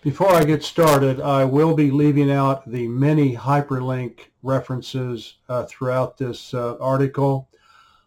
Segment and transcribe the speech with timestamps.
[0.00, 6.16] Before I get started, I will be leaving out the many hyperlink references uh, throughout
[6.16, 7.48] this uh, article.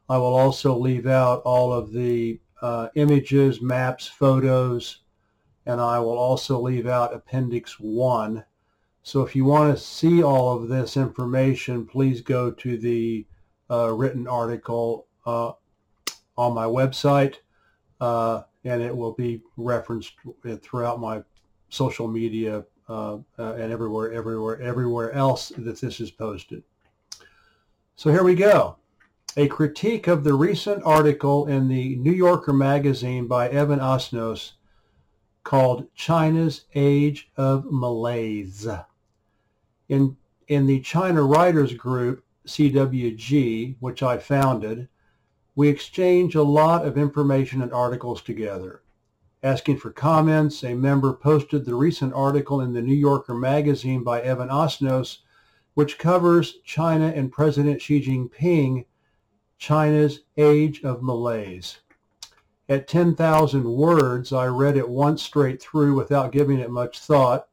[0.08, 5.00] I will also leave out all of the uh, images, maps, photos,
[5.66, 8.46] and I will also leave out Appendix 1.
[9.04, 13.26] So if you want to see all of this information, please go to the
[13.70, 15.52] uh, written article uh,
[16.38, 17.36] on my website,
[18.00, 20.14] uh, and it will be referenced
[20.62, 21.22] throughout my
[21.72, 26.62] social media uh, uh, and everywhere, everywhere, everywhere else that this is posted.
[27.96, 28.76] So here we go.
[29.38, 34.52] A critique of the recent article in the New Yorker magazine by Evan Osnos
[35.44, 38.68] called China's Age of Malaise.
[39.88, 40.18] In,
[40.48, 44.90] in the China Writers Group, CWG, which I founded,
[45.56, 48.82] we exchange a lot of information and articles together.
[49.44, 54.22] Asking for comments, a member posted the recent article in the New Yorker magazine by
[54.22, 55.18] Evan Osnos,
[55.74, 58.86] which covers China and President Xi Jinping,
[59.58, 61.80] China's Age of Malaise.
[62.70, 67.48] At 10,000 words, I read it once straight through without giving it much thought.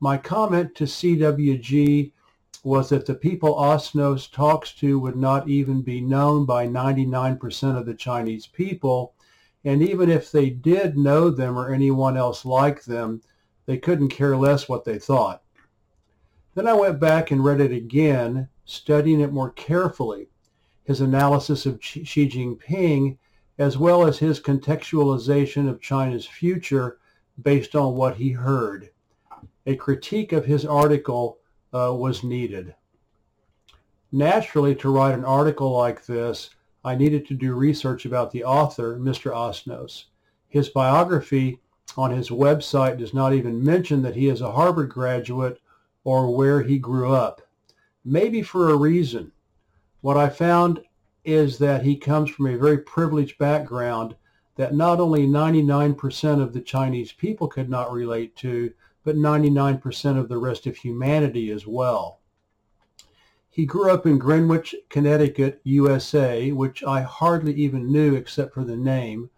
[0.00, 2.10] My comment to CWG
[2.64, 7.86] was that the people Osnos talks to would not even be known by 99% of
[7.86, 9.14] the Chinese people,
[9.68, 13.20] and even if they did know them or anyone else like them,
[13.66, 15.42] they couldn't care less what they thought.
[16.54, 20.30] Then I went back and read it again, studying it more carefully.
[20.84, 23.18] His analysis of Xi Jinping
[23.58, 26.98] as well as his contextualization of China's future
[27.42, 28.88] based on what he heard.
[29.66, 31.40] A critique of his article
[31.74, 32.74] uh, was needed.
[34.12, 36.48] Naturally, to write an article like this,
[36.88, 39.30] I needed to do research about the author, Mr.
[39.30, 40.04] Osnos.
[40.48, 41.60] His biography
[41.98, 45.60] on his website does not even mention that he is a Harvard graduate
[46.04, 47.42] or where he grew up.
[48.06, 49.32] Maybe for a reason.
[50.00, 50.80] What I found
[51.26, 54.16] is that he comes from a very privileged background
[54.56, 58.72] that not only 99% of the Chinese people could not relate to,
[59.04, 62.20] but 99% of the rest of humanity as well.
[63.50, 68.76] He grew up in Greenwich, Connecticut, USA, which I hardly even knew except for the
[68.76, 69.30] name.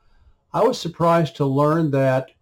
[0.52, 2.32] I was surprised to learn that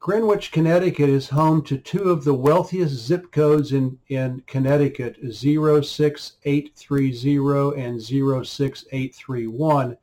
[0.00, 7.82] Greenwich, Connecticut is home to two of the wealthiest zip codes in, in Connecticut, 06830
[7.82, 9.98] and 06831,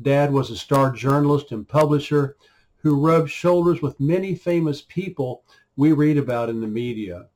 [0.00, 2.36] Dad was a star journalist and publisher
[2.82, 5.44] who rubbed shoulders with many famous people
[5.76, 7.26] we read about in the media.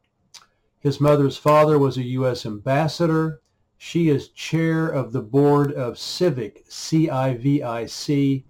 [0.80, 2.44] His mother's father was a U.S.
[2.44, 3.40] ambassador.
[3.78, 8.44] She is chair of the board of CIVIC, C-I-V-I-C,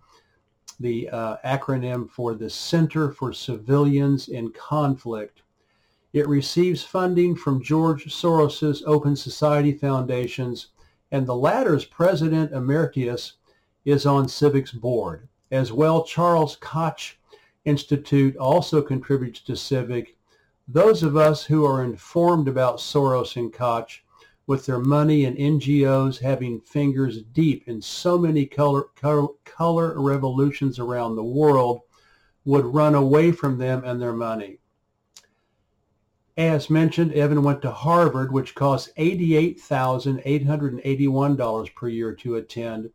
[0.81, 5.43] the uh, acronym for the Center for Civilians in Conflict.
[6.13, 10.69] It receives funding from George Soros's Open Society Foundations,
[11.11, 13.35] and the latter's president emeritus
[13.85, 15.29] is on Civic's board.
[15.51, 17.19] As well, Charles Koch
[17.65, 20.17] Institute also contributes to Civic.
[20.67, 24.03] Those of us who are informed about Soros and Koch
[24.47, 30.79] with their money and NGOs having fingers deep in so many color, color, color revolutions
[30.79, 31.81] around the world
[32.45, 34.59] would run away from them and their money.
[36.37, 42.91] As mentioned, Evan went to Harvard, which costs $88,881 per year to attend.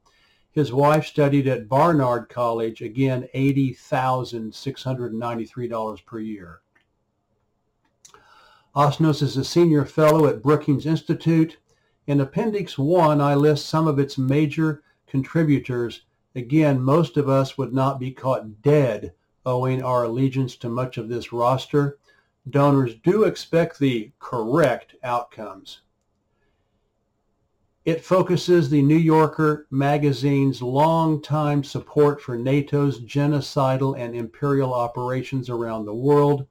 [0.51, 6.59] His wife studied at Barnard College, again $80,693 per year.
[8.75, 11.55] Osnos is a senior fellow at Brookings Institute.
[12.05, 16.01] In Appendix 1, I list some of its major contributors.
[16.35, 19.13] Again, most of us would not be caught dead
[19.45, 21.97] owing our allegiance to much of this roster.
[22.49, 25.81] Donors do expect the correct outcomes.
[27.83, 35.85] It focuses the New Yorker magazine's long-time support for NATO's genocidal and imperial operations around
[35.85, 36.45] the world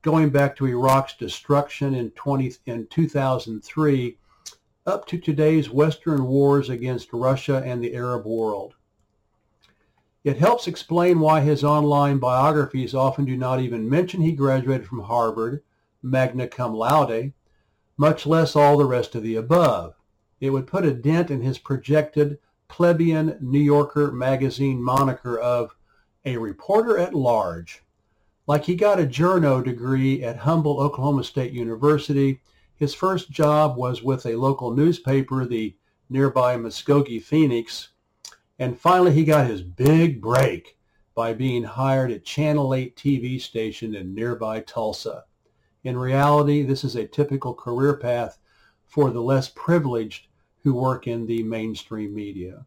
[0.00, 4.16] going back to Iraq's destruction in, 20, in 2003
[4.86, 8.72] up to today's Western wars against Russia and the Arab world.
[10.24, 15.00] It helps explain why his online biographies often do not even mention he graduated from
[15.00, 15.62] Harvard,
[16.02, 17.34] magna cum laude,
[17.98, 19.99] much less all the rest of the above.
[20.40, 25.76] It would put a dent in his projected plebeian New Yorker magazine moniker of
[26.24, 27.82] a reporter at large.
[28.46, 32.40] Like he got a journo degree at Humble Oklahoma State University.
[32.74, 35.76] His first job was with a local newspaper, the
[36.08, 37.90] nearby Muskogee Phoenix.
[38.58, 40.78] And finally he got his big break
[41.14, 45.24] by being hired at Channel 8 TV station in nearby Tulsa.
[45.84, 48.38] In reality, this is a typical career path
[48.86, 50.28] for the less privileged
[50.62, 52.66] who work in the mainstream media.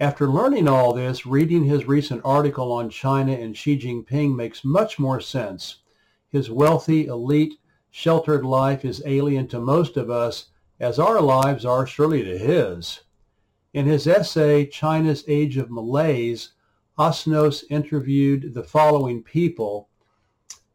[0.00, 4.98] After learning all this, reading his recent article on China and Xi Jinping makes much
[4.98, 5.76] more sense.
[6.28, 7.54] His wealthy, elite,
[7.90, 10.48] sheltered life is alien to most of us,
[10.80, 13.02] as our lives are surely to his.
[13.72, 16.52] In his essay, China's Age of Malaise,
[16.98, 19.88] Osnos interviewed the following people,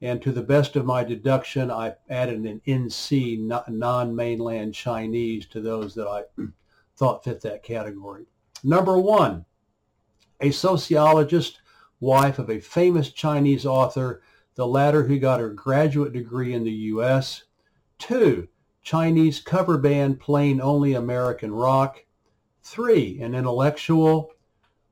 [0.01, 5.95] and to the best of my deduction, I added an NC, non-mainland Chinese, to those
[5.95, 6.23] that I
[6.95, 8.25] thought fit that category.
[8.63, 9.45] Number one,
[10.39, 11.61] a sociologist,
[11.99, 14.21] wife of a famous Chinese author,
[14.55, 17.43] the latter who got her graduate degree in the U.S.
[17.97, 18.47] Two,
[18.83, 22.05] Chinese cover band playing only American rock.
[22.61, 24.31] Three, an intellectual.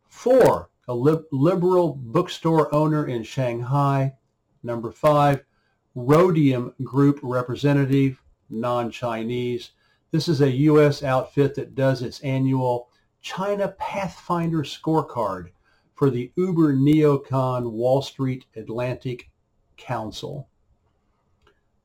[0.10, 4.14] Four, a liberal bookstore owner in Shanghai.
[4.66, 5.46] Number five,
[5.94, 8.20] Rhodium Group representative,
[8.50, 9.72] non-Chinese.
[10.10, 11.04] This is a U.S.
[11.04, 12.90] outfit that does its annual
[13.22, 15.50] China Pathfinder scorecard
[15.94, 19.30] for the Uber Neocon Wall Street Atlantic
[19.78, 20.50] Council.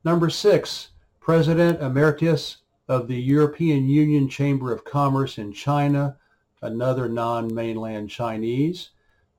[0.03, 0.89] Number six,
[1.19, 2.57] President Emeritus
[2.87, 6.17] of the European Union Chamber of Commerce in China,
[6.63, 8.89] another non-mainland Chinese.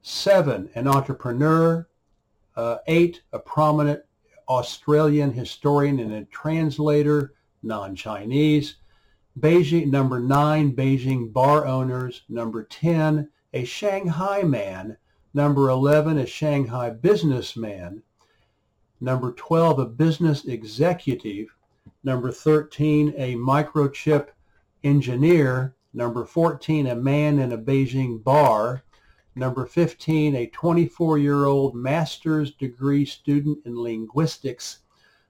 [0.00, 1.88] Seven, an entrepreneur.
[2.54, 4.02] Uh, eight, a prominent
[4.48, 7.32] Australian historian and a translator,
[7.62, 8.76] non-Chinese.
[9.38, 12.22] Beijing, number nine, Beijing bar owners.
[12.28, 14.98] Number 10, a Shanghai man.
[15.32, 18.02] Number 11, a Shanghai businessman.
[19.00, 21.48] Number 12, a business executive.
[22.04, 24.28] Number 13, a microchip
[24.84, 25.74] engineer.
[25.94, 28.82] Number 14, a man in a Beijing bar.
[29.34, 34.80] Number 15, a 24-year-old master's degree student in linguistics.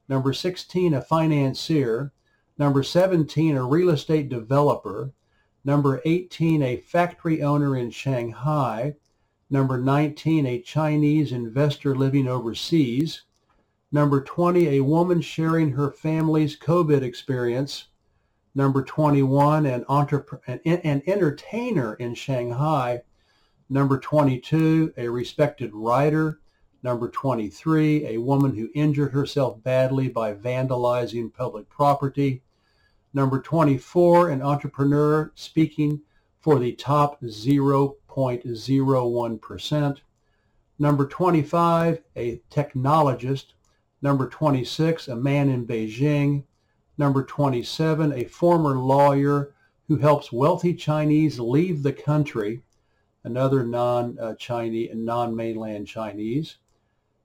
[0.09, 2.13] Number 16, a financier.
[2.59, 5.13] Number 17, a real estate developer.
[5.65, 8.97] Number 18, a factory owner in Shanghai.
[9.49, 13.23] Number 19, a Chinese investor living overseas.
[13.93, 17.87] Number 20, a woman sharing her family's COVID experience.
[18.55, 23.03] Number 21, an, an, an entertainer in Shanghai.
[23.73, 26.41] Number 22, a respected writer.
[26.83, 32.43] Number 23, a woman who injured herself badly by vandalizing public property.
[33.15, 36.03] Number 24, an entrepreneur speaking
[36.39, 39.97] for the top 0.01%.
[40.79, 43.55] Number 25, a technologist.
[44.03, 46.45] Number 26, a man in Beijing.
[46.99, 49.55] Number 27, a former lawyer
[49.89, 52.61] who helps wealthy Chinese leave the country.
[53.25, 56.57] Another non-Chinese, uh, non-mainland Chinese.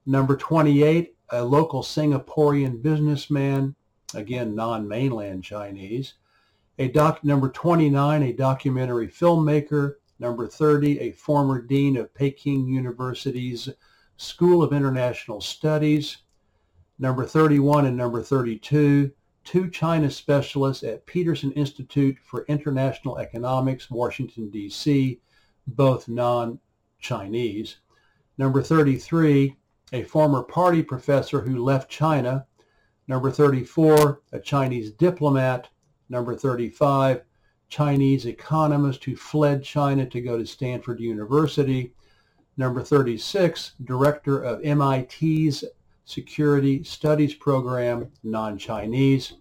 [0.06, 3.74] Number 28, a local Singaporean businessman,
[4.14, 6.14] again non-mainland Chinese.
[6.78, 9.94] A doc, number 29, a documentary filmmaker.
[10.20, 13.68] Number 30, a former dean of Peking University's
[14.16, 16.18] School of International Studies.
[16.98, 19.12] Number 31 and number 32,
[19.44, 25.20] two China specialists at Peterson Institute for International Economics, Washington, D.C.,
[25.68, 27.76] both non-Chinese.
[28.36, 29.56] Number 33,
[29.92, 32.46] a former party professor who left China.
[33.06, 35.68] Number 34, a Chinese diplomat.
[36.08, 37.22] Number 35,
[37.68, 41.92] Chinese economist who fled China to go to Stanford University.
[42.56, 45.64] Number 36, director of MIT's
[46.04, 49.34] Security Studies Program, non-Chinese.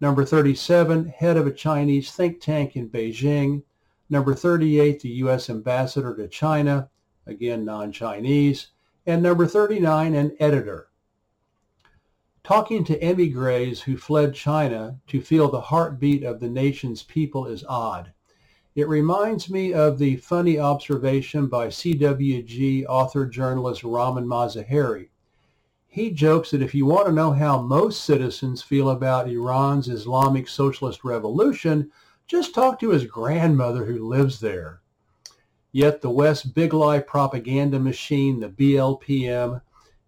[0.00, 3.62] Number 37, head of a Chinese think tank in Beijing.
[4.10, 5.48] Number 38, the U.S.
[5.48, 6.90] ambassador to China,
[7.26, 8.68] again non-Chinese.
[9.06, 10.88] And number 39, an editor.
[12.42, 17.64] Talking to emigres who fled China to feel the heartbeat of the nation's people is
[17.66, 18.12] odd.
[18.74, 25.08] It reminds me of the funny observation by CWG author journalist Ramin Mazaheri.
[25.86, 30.48] He jokes that if you want to know how most citizens feel about Iran's Islamic
[30.48, 31.90] Socialist Revolution,
[32.26, 34.80] just talk to his grandmother who lives there.
[35.72, 39.60] Yet the West big lie propaganda machine, the BLPM,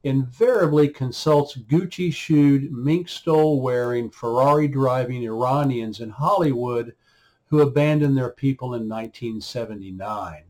[0.04, 6.94] invariably consults Gucci-shoed, mink stole wearing, Ferrari driving Iranians in Hollywood
[7.46, 10.44] who abandoned their people in 1979.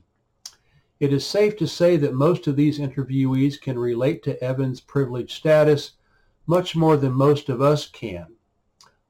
[0.98, 5.32] It is safe to say that most of these interviewees can relate to Evan's privileged
[5.32, 5.92] status
[6.46, 8.35] much more than most of us can.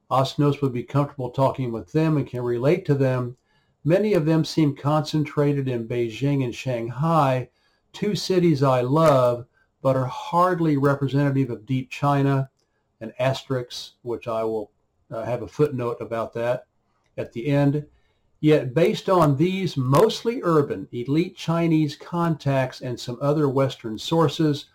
[0.09, 3.35] Osnos would be comfortable talking with them and can relate to them.
[3.83, 7.49] Many of them seem concentrated in Beijing and Shanghai,
[7.93, 9.45] two cities I love,
[9.81, 12.49] but are hardly representative of deep China,
[12.99, 14.71] an asterisk, which I will
[15.11, 16.65] uh, have a footnote about that
[17.17, 17.85] at the end.
[18.39, 24.65] Yet based on these mostly urban elite Chinese contacts and some other Western sources,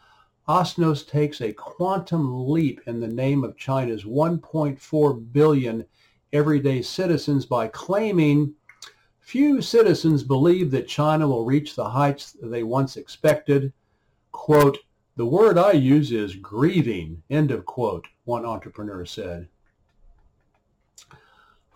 [0.49, 5.85] Osnos takes a quantum leap in the name of China's 1.4 billion
[6.33, 8.55] everyday citizens by claiming
[9.21, 13.73] few citizens believe that China will reach the heights they once expected.
[14.33, 14.79] Quote,
[15.15, 19.49] the word I use is grieving, end of quote, one entrepreneur said.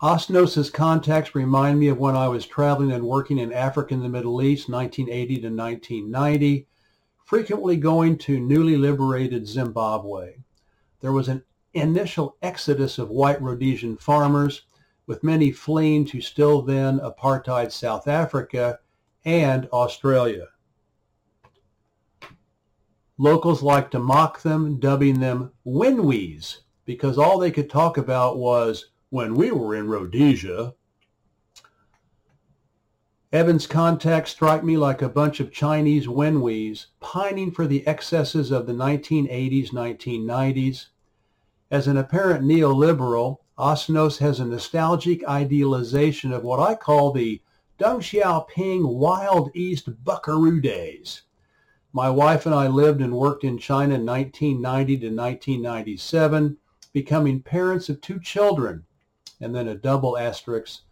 [0.01, 4.09] Osnos's contacts remind me of when I was traveling and working in Africa and the
[4.09, 6.67] Middle East, 1980 to 1990,
[7.27, 10.35] frequently going to newly liberated Zimbabwe.
[11.01, 11.43] There was an
[11.73, 14.61] initial exodus of white Rhodesian farmers,
[15.05, 18.79] with many fleeing to still then apartheid South Africa
[19.25, 20.47] and Australia.
[23.17, 28.91] Locals liked to mock them, dubbing them Whenwes, because all they could talk about was
[29.09, 30.75] when we were in Rhodesia.
[33.33, 38.65] Evans' contacts strike me like a bunch of Chinese Whenwes pining for the excesses of
[38.65, 40.85] the 1980s, 1990s.
[41.69, 47.41] As an apparent neoliberal, Osnos has a nostalgic idealization of what I call the
[47.77, 51.23] Deng Xiaoping Wild East Buckaroo days.
[51.91, 56.57] My wife and I lived and worked in China in 1990 to 1997,
[56.93, 58.85] becoming parents of two children
[59.41, 60.83] and then a double asterisk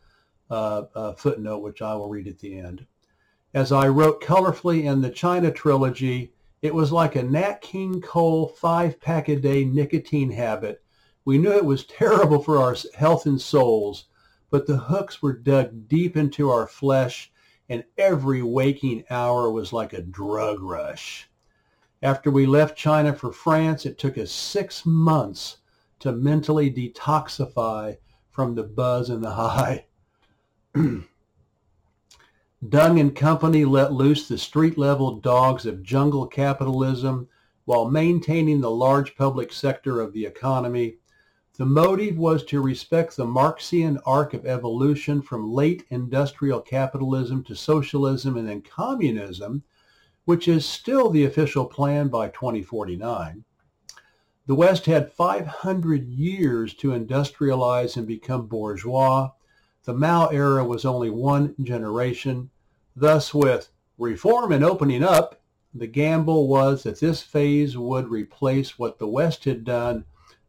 [0.48, 2.86] Uh, footnote, which I will read at the end.
[3.56, 8.50] As I wrote colorfully in the China trilogy, it was like a Nat King Cole
[8.50, 10.84] five-pack-a-day nicotine habit.
[11.26, 14.06] We knew it was terrible for our health and souls,
[14.52, 17.32] but the hooks were dug deep into our flesh,
[17.68, 21.28] and every waking hour was like a drug rush.
[22.04, 25.58] After we left China for France, it took us six months
[26.02, 27.98] to mentally detoxify
[28.30, 29.88] from the buzz and the high.
[32.66, 37.30] Deng and company let loose the street-level dogs of jungle capitalism
[37.64, 40.98] while maintaining the large public sector of the economy.
[41.58, 47.56] The motive was to respect the Marxian arc of evolution from late industrial capitalism to
[47.56, 49.64] socialism and then communism,
[50.26, 53.46] which is still the official plan by 2049.
[54.46, 59.32] The West had 500 years to industrialize and become bourgeois.
[59.86, 62.50] The Mao era was only one generation.
[62.96, 65.42] Thus, with reform and opening up,
[65.76, 70.06] the gamble was that this phase would replace what the West had done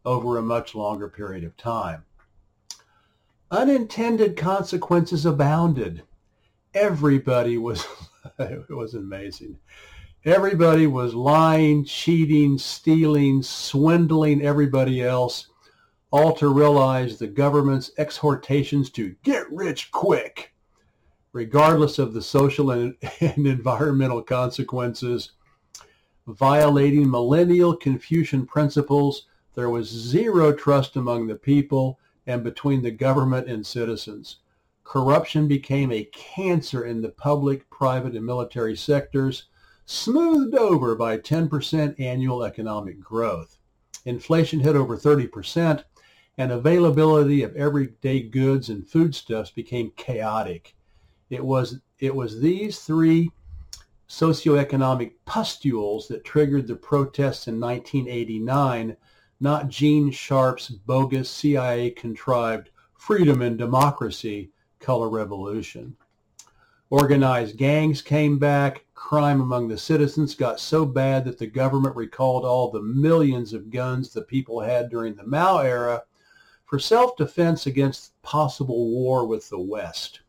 [0.06, 2.04] over a much longer period of time.
[3.50, 6.02] Unintended consequences abounded.
[6.72, 7.86] Everybody was
[8.38, 9.58] it was amazing.
[10.24, 15.48] Everybody was lying, cheating, stealing, swindling everybody else,
[16.16, 20.54] all to realize the government's exhortations to get rich quick,
[21.34, 25.32] regardless of the social and, and environmental consequences.
[26.26, 33.46] Violating millennial Confucian principles, there was zero trust among the people and between the government
[33.46, 34.38] and citizens.
[34.84, 39.44] Corruption became a cancer in the public, private, and military sectors
[39.84, 43.58] smoothed over by 10% annual economic growth.
[44.06, 45.84] Inflation hit over 30%,
[46.38, 50.74] and availability of everyday goods and foodstuffs became chaotic.
[51.30, 53.30] It was, it was these three
[54.08, 58.96] socioeconomic pustules that triggered the protests in 1989,
[59.40, 65.96] not Gene Sharp's bogus CIA-contrived freedom and democracy color revolution.
[66.90, 68.84] Organized gangs came back.
[68.94, 73.70] Crime among the citizens got so bad that the government recalled all the millions of
[73.70, 76.02] guns the people had during the Mao era
[76.66, 80.20] for self-defense against possible war with the West.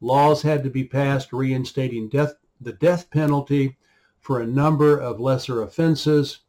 [0.00, 3.78] Laws had to be passed reinstating death, the death penalty
[4.20, 6.40] for a number of lesser offenses.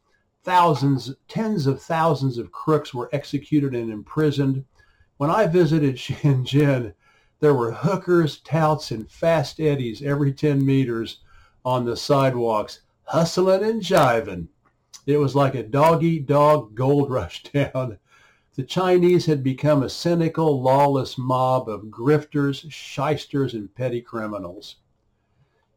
[0.44, 4.64] Thousands, tens of thousands of crooks were executed and imprisoned.
[5.16, 6.94] When I visited Shenzhen,
[7.40, 11.20] there were hookers, touts, and fast eddies every 10 meters
[11.64, 14.48] on the sidewalks, hustling and jiving.
[15.06, 17.98] It was like a dog-eat-dog gold rush town.
[18.54, 24.76] The Chinese had become a cynical, lawless mob of grifters, shysters, and petty criminals.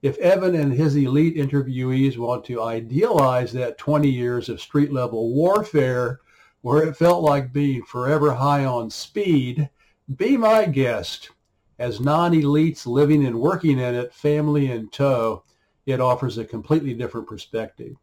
[0.01, 6.19] If Evan and his elite interviewees want to idealize that 20 years of street-level warfare
[6.63, 9.69] where it felt like being forever high on speed,
[10.17, 11.29] be my guest.
[11.79, 15.45] As non-elites living and working in it, family in tow,
[15.85, 17.95] it offers a completely different perspective.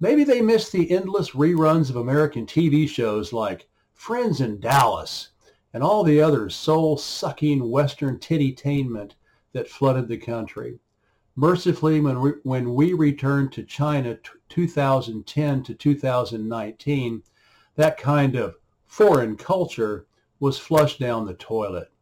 [0.00, 3.68] Maybe they miss the endless reruns of American TV shows like
[4.00, 5.28] Friends in Dallas
[5.74, 9.12] and all the other soul-sucking Western tittytainment
[9.52, 10.78] that flooded the country.
[11.36, 17.22] Mercifully, when we, when we returned to China 2010 to 2019,
[17.76, 18.54] that kind of
[18.86, 20.06] foreign culture
[20.40, 21.92] was flushed down the toilet.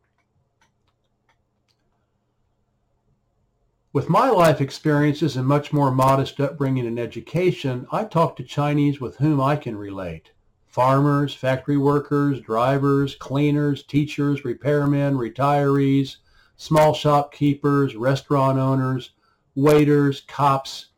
[3.92, 9.00] With my life experiences and much more modest upbringing and education, I talk to Chinese
[9.00, 10.30] with whom I can relate.
[10.78, 16.18] Farmers, factory workers, drivers, cleaners, teachers, repairmen, retirees,
[16.54, 19.10] small shopkeepers, restaurant owners,
[19.56, 20.90] waiters, cops,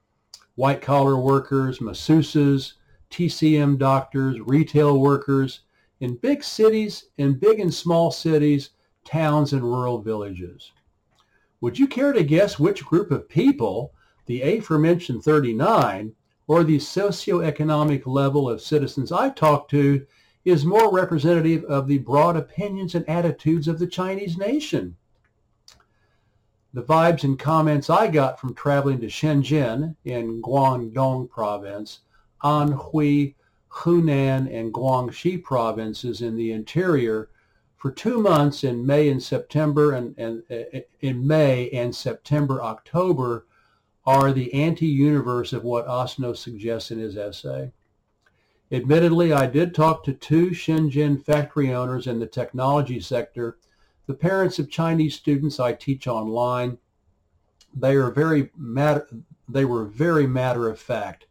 [0.54, 2.74] white-collar workers, masseuses,
[3.10, 5.60] TCM doctors, retail workers,
[5.98, 8.72] in big cities, in big and small cities,
[9.06, 10.72] towns and rural villages.
[11.62, 13.94] Would you care to guess which group of people,
[14.26, 16.12] the aforementioned 39,
[16.50, 20.04] or the socioeconomic level of citizens I talk to,
[20.44, 24.96] is more representative of the broad opinions and attitudes of the Chinese nation?
[26.74, 32.00] The vibes and comments I got from traveling to Shenzhen in Guangdong province,
[32.42, 33.36] Anhui,
[33.68, 37.30] Hunan, and Guangxi provinces in the interior
[37.76, 43.46] for two months in May and September and, and uh, in May and September, October
[44.10, 47.72] are the anti-universe of what Osno suggests in his essay.
[48.72, 53.58] Admittedly, I did talk to two Shenzhen factory owners in the technology sector,
[54.06, 56.78] the parents of Chinese students I teach online.
[57.74, 59.08] They are very matter,
[59.48, 61.26] they were very matter of fact.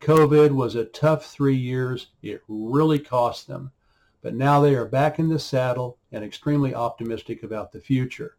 [0.00, 2.08] COVID was a tough three years.
[2.22, 3.72] It really cost them
[4.20, 8.36] but now they are back in the saddle and extremely optimistic about the future.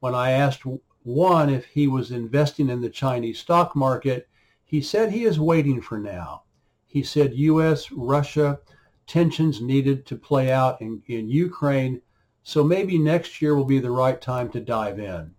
[0.00, 0.62] When I asked
[1.02, 4.28] one if he was investing in the Chinese stock market,
[4.64, 6.42] he said he is waiting for now.
[6.86, 8.58] He said U.S.-Russia
[9.06, 12.00] tensions needed to play out in, in Ukraine,
[12.42, 15.34] so maybe next year will be the right time to dive in.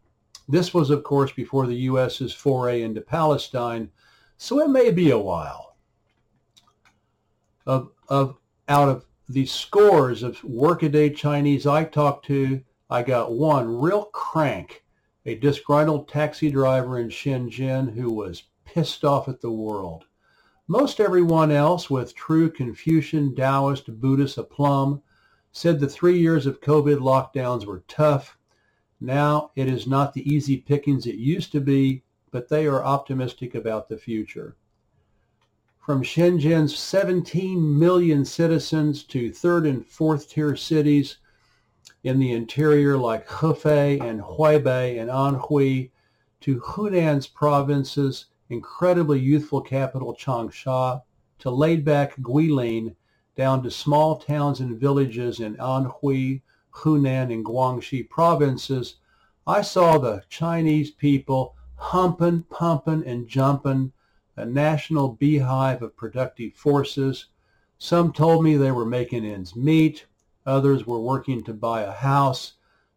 [0.50, 3.89] This was, of course, before the U.S.'s foray into Palestine,
[4.38, 5.78] so it may be a while.
[7.65, 13.80] Of, of, out of the scores of workaday Chinese I talked to, I got one
[13.80, 14.81] real crank,
[15.26, 20.06] a disgruntled taxi driver in Shenzhen who was pissed off at the world.
[20.68, 25.02] Most everyone else with true Confucian, Taoist, Buddhist aplomb
[25.52, 28.38] said the three years of COVID lockdowns were tough.
[29.00, 33.56] Now it is not the easy pickings it used to be, but they are optimistic
[33.56, 34.56] about the future
[35.86, 41.18] from Shenzhen's 17 million citizens to third and fourth tier cities
[42.04, 45.92] in the interior like Hefei and Huaibei and Anhui
[46.42, 51.04] to Hunan's province's incredibly youthful capital Changsha,
[51.40, 52.96] to laid-back Guilin,
[53.36, 58.96] down to small towns and villages in Anhui, Hunan, and Guangxi provinces,
[59.48, 63.92] I saw the Chinese people humping, pumping, and jumping,
[64.36, 67.28] a national beehive of productive forces.
[67.78, 70.06] Some told me they were making ends meet.
[70.46, 72.54] Others were working to buy a house,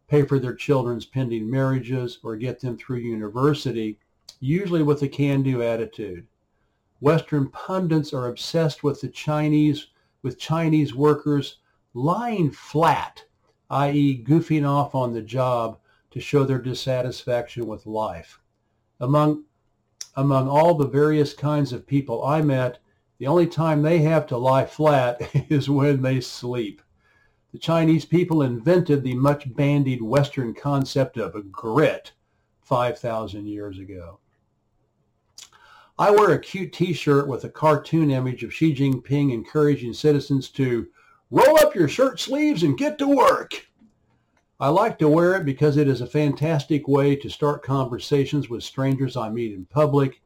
[0.08, 3.98] pay for their children's pending marriages, or get them through university,
[4.40, 6.26] usually with a can-do attitude.
[7.00, 9.88] Western pundits are obsessed with the Chinese,
[10.22, 11.58] with Chinese workers
[11.92, 13.24] lying flat,
[13.70, 14.24] i.e.
[14.26, 15.78] goofing off on the job
[16.10, 18.40] to show their dissatisfaction with life.
[19.00, 19.44] Among,
[20.16, 22.78] among all the various kinds of people I met,
[23.18, 26.80] the only time they have to lie flat is when they sleep.
[27.54, 32.10] The Chinese people invented the much bandied Western concept of a grit
[32.62, 34.18] 5,000 years ago.
[35.96, 40.88] I wear a cute t-shirt with a cartoon image of Xi Jinping encouraging citizens to
[41.30, 43.68] roll up your shirt sleeves and get to work.
[44.58, 48.64] I like to wear it because it is a fantastic way to start conversations with
[48.64, 50.20] strangers I meet in public.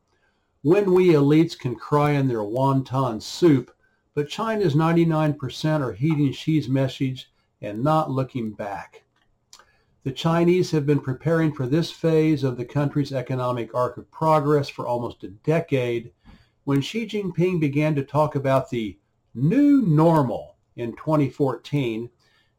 [0.62, 3.71] When we elites can cry in their wonton soup,
[4.19, 7.31] but China's 99% are heeding Xi's message
[7.63, 9.05] and not looking back.
[10.03, 14.69] The Chinese have been preparing for this phase of the country's economic arc of progress
[14.69, 16.11] for almost a decade.
[16.65, 18.99] When Xi Jinping began to talk about the
[19.37, 22.11] new normal in 2014,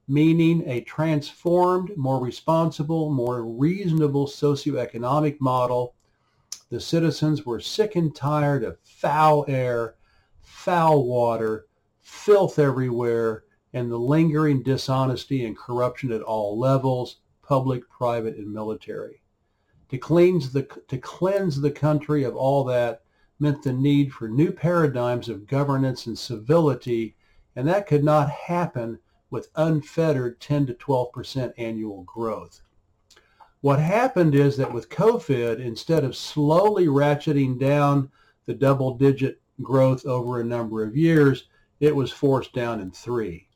[0.07, 5.93] meaning a transformed, more responsible, more reasonable socioeconomic model,
[6.69, 9.95] the citizens were sick and tired of foul air,
[10.49, 11.67] foul water,
[12.01, 19.21] filth everywhere, and the lingering dishonesty and corruption at all levels, public, private, and military.
[19.89, 23.03] To cleanse the, to cleanse the country of all that
[23.39, 27.15] meant the need for new paradigms of governance and civility,
[27.55, 32.61] and that could not happen with unfettered 10 to 12% annual growth.
[33.61, 38.09] What happened is that with COVID, instead of slowly ratcheting down
[38.45, 41.45] the double-digit growth over a number of years,
[41.79, 43.47] it was forced down in three.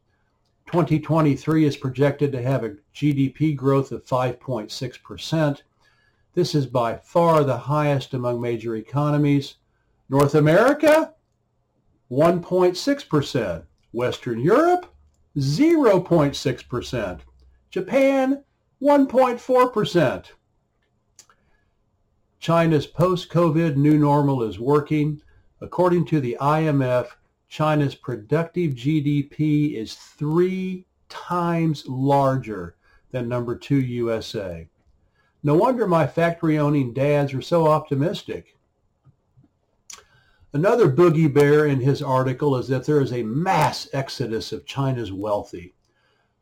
[0.68, 5.62] 2023 is projected to have a GDP growth of 5.6%.
[6.34, 9.56] This is by far the highest among major economies.
[10.10, 11.14] North America,
[12.10, 13.64] 1.6%.
[13.92, 14.88] Western Europe,
[15.38, 17.20] 0.6%.
[17.70, 18.44] Japan,
[18.82, 20.26] 1.4%.
[22.40, 25.22] China's post-COVID new normal is working.
[25.64, 27.08] According to the IMF,
[27.48, 32.76] China's productive GDP is three times larger
[33.12, 34.68] than number two USA.
[35.42, 38.58] No wonder my factory-owning dads are so optimistic.
[40.52, 45.14] Another boogie bear in his article is that there is a mass exodus of China's
[45.14, 45.76] wealthy.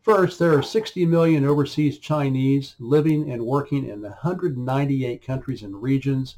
[0.02, 6.38] First, there are 60 million overseas Chinese living and working in 198 countries and regions.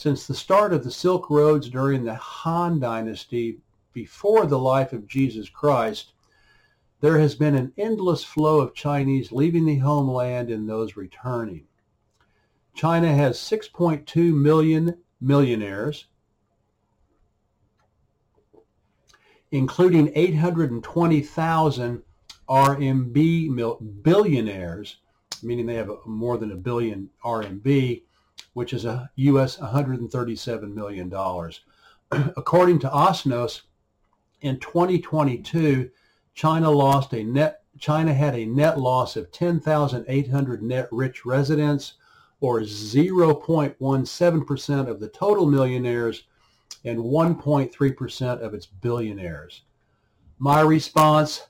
[0.00, 3.58] Since the start of the Silk Roads during the Han Dynasty,
[3.92, 6.14] before the life of Jesus Christ,
[7.02, 11.66] there has been an endless flow of Chinese leaving the homeland and those returning.
[12.74, 16.06] China has 6.2 million millionaires,
[19.50, 22.02] including 820,000
[22.48, 24.96] RMB billionaires,
[25.42, 28.04] meaning they have more than a billion RMB,
[28.52, 31.12] which is a US $137 million.
[32.36, 33.62] According to Osnos,
[34.40, 35.90] in 2022,
[36.34, 41.94] China lost a net China had a net loss of 10,800 net rich residents
[42.40, 46.24] or 0.17% of the total millionaires
[46.84, 49.62] and 1.3% of its billionaires.
[50.38, 51.46] My response,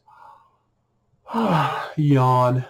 [1.96, 2.66] yawn.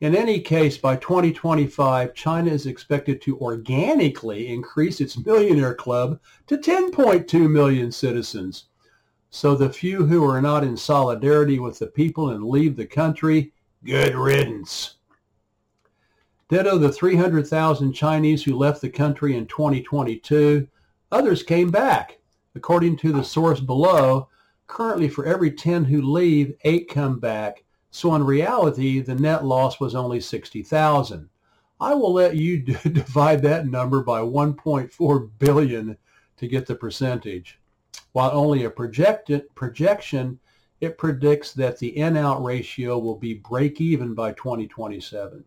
[0.00, 6.56] In any case, by 2025, China is expected to organically increase its millionaire club to
[6.56, 8.64] 10.2 million citizens.
[9.28, 13.52] So the few who are not in solidarity with the people and leave the country,
[13.84, 14.96] good riddance.
[16.48, 20.66] Ditto the 300,000 Chinese who left the country in 2022.
[21.12, 22.18] Others came back.
[22.54, 24.28] According to the source below,
[24.66, 27.64] currently for every 10 who leave, 8 come back.
[27.90, 31.28] So in reality, the net loss was only 60,000.
[31.80, 35.96] I will let you divide that number by 1.4 billion
[36.36, 37.58] to get the percentage.
[38.12, 40.38] While only a projected projection,
[40.80, 45.44] it predicts that the in-out ratio will be break even by 2027.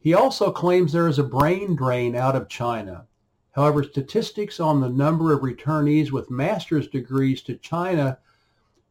[0.00, 3.06] He also claims there is a brain drain out of China.
[3.52, 8.18] However, statistics on the number of returnees with master's degrees to China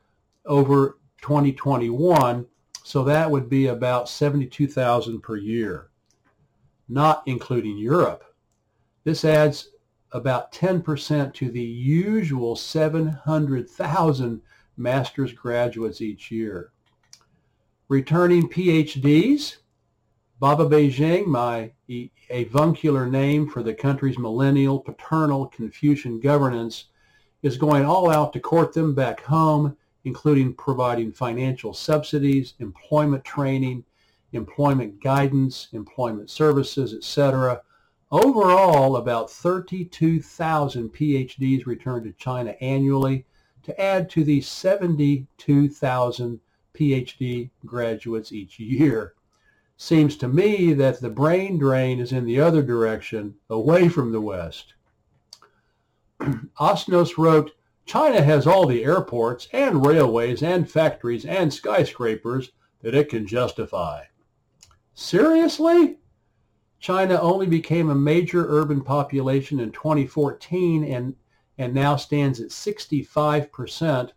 [0.44, 2.44] over 2021.
[2.82, 5.88] So that would be about 72,000 per year,
[6.86, 8.24] not including Europe.
[9.04, 9.70] This adds
[10.12, 14.42] about 10% to the usual 700,000
[14.76, 16.72] master's graduates each year.
[17.88, 19.56] Returning PhDs,
[20.40, 21.72] Baba Beijing, my
[22.28, 26.88] avuncular name for the country's millennial paternal Confucian governance,
[27.42, 33.84] is going all out to court them back home, including providing financial subsidies, employment training,
[34.32, 37.60] employment guidance, employment services, etc.
[38.10, 43.24] Overall, about 32,000 PhDs return to China annually
[43.62, 46.40] to add to the 72,000
[46.74, 49.14] PhD graduates each year.
[49.76, 54.20] Seems to me that the brain drain is in the other direction, away from the
[54.20, 54.74] West.
[56.20, 57.52] Osnos wrote,
[57.86, 64.04] China has all the airports and railways and factories and skyscrapers that it can justify.
[64.94, 65.98] Seriously?
[66.78, 71.16] China only became a major urban population in 2014 and,
[71.58, 74.10] and now stands at 65%.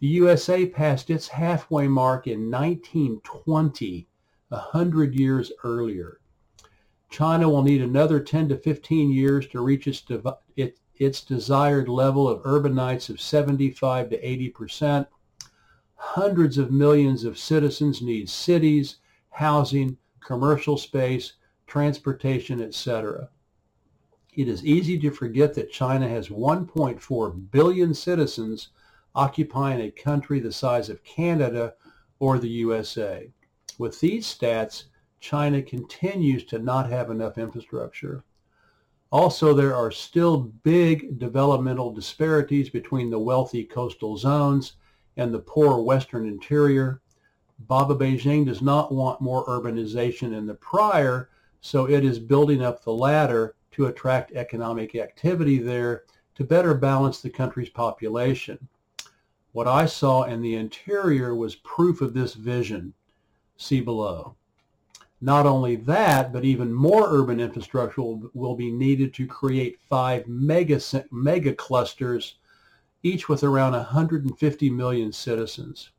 [0.00, 4.08] The USA passed its halfway mark in 1920
[4.50, 6.20] a hundred years earlier.
[7.10, 10.24] China will need another 10 to 15 years to reach its, it,
[11.00, 15.08] its desired level of urbanites of 75 to 80 percent.
[15.94, 18.98] Hundreds of millions of citizens need cities,
[19.30, 21.32] housing, commercial space,
[21.66, 23.30] transportation, etc.
[24.34, 28.68] It is easy to forget that China has 1.4 billion citizens
[29.14, 31.74] occupying a country the size of Canada
[32.18, 33.32] or the USA.
[33.78, 34.84] With these stats,
[35.18, 38.22] China continues to not have enough infrastructure.
[39.12, 44.74] Also, there are still big developmental disparities between the wealthy coastal zones
[45.16, 47.00] and the poor western interior.
[47.66, 51.28] Baba Beijing does not want more urbanization in the prior,
[51.60, 56.04] so it is building up the latter to attract economic activity there
[56.36, 58.68] to better balance the country's population.
[59.52, 62.94] What I saw in the interior was proof of this vision
[63.56, 64.36] see below.
[65.22, 70.26] Not only that, but even more urban infrastructure will, will be needed to create five
[70.26, 70.80] mega,
[71.10, 72.36] mega clusters,
[73.02, 75.90] each with around 150 million citizens.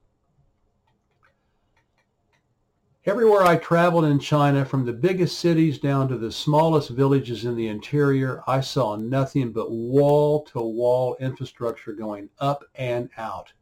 [3.06, 7.56] Everywhere I traveled in China, from the biggest cities down to the smallest villages in
[7.56, 13.54] the interior, I saw nothing but wall-to-wall infrastructure going up and out.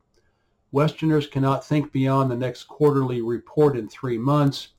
[0.71, 4.69] Westerners cannot think beyond the next quarterly report in three months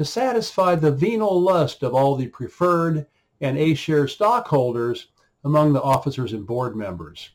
[0.00, 3.06] to satisfy the venal lust of all the preferred
[3.42, 5.08] and A-share stockholders
[5.44, 7.32] among the officers and board members.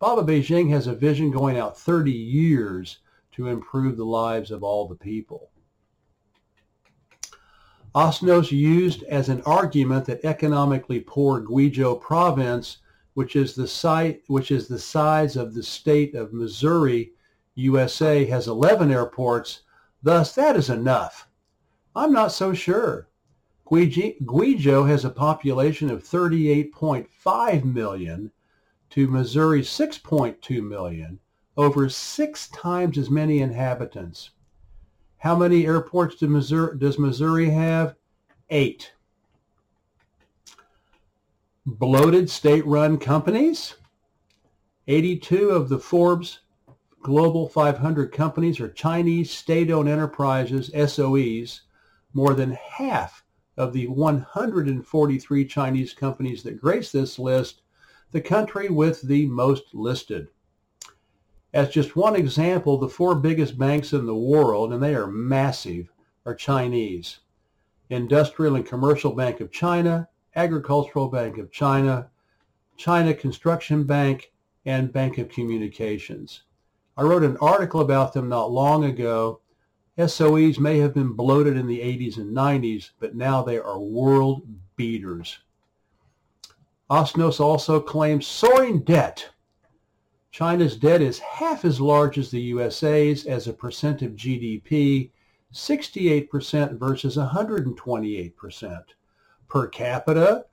[0.00, 2.98] Baba Beijing has a vision going out 30 years
[3.30, 5.52] to improve the lives of all the people.
[7.94, 12.78] Osnos used as an argument that economically poor Guizhou province,
[13.14, 17.12] which is the site, which is the size of the state of Missouri,
[17.54, 19.60] USA has 11 airports,
[20.02, 21.28] thus that is enough.
[21.94, 23.08] I'm not so sure.
[23.70, 28.32] Guizhou has a population of 38.5 million
[28.90, 31.20] to Missouri's 6.2 million,
[31.56, 34.30] over six times as many inhabitants.
[35.18, 37.94] How many airports do Missouri, does Missouri have?
[38.48, 38.92] Eight.
[41.66, 43.76] Bloated state-run companies?
[44.88, 46.40] 82 of the Forbes
[47.02, 51.60] Global 500 companies are Chinese state-owned enterprises, SOEs.
[52.12, 53.24] More than half
[53.56, 57.62] of the 143 Chinese companies that grace this list,
[58.10, 60.28] the country with the most listed.
[61.52, 65.92] As just one example, the four biggest banks in the world, and they are massive,
[66.24, 67.20] are Chinese.
[67.88, 72.10] Industrial and Commercial Bank of China, Agricultural Bank of China,
[72.76, 74.32] China Construction Bank,
[74.64, 76.44] and Bank of Communications.
[76.96, 79.40] I wrote an article about them not long ago.
[80.00, 84.42] SOEs may have been bloated in the 80s and 90s, but now they are world
[84.76, 85.38] beaters.
[86.90, 89.30] Osnos also claims soaring debt.
[90.30, 95.10] China's debt is half as large as the USA's as a percent of GDP,
[95.52, 98.82] 68% versus 128%.
[99.48, 100.44] Per capita,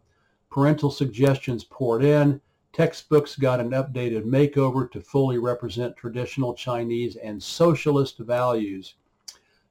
[0.50, 2.40] Parental suggestions poured in.
[2.72, 8.94] Textbooks got an updated makeover to fully represent traditional Chinese and socialist values.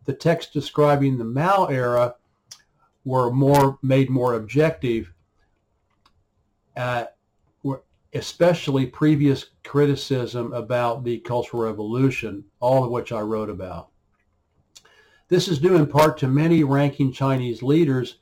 [0.05, 2.15] The texts describing the Mao era
[3.05, 5.13] were more made more objective,
[6.75, 7.05] uh,
[8.13, 13.89] especially previous criticism about the Cultural Revolution, all of which I wrote about.
[15.27, 18.17] This is due in part to many ranking Chinese leaders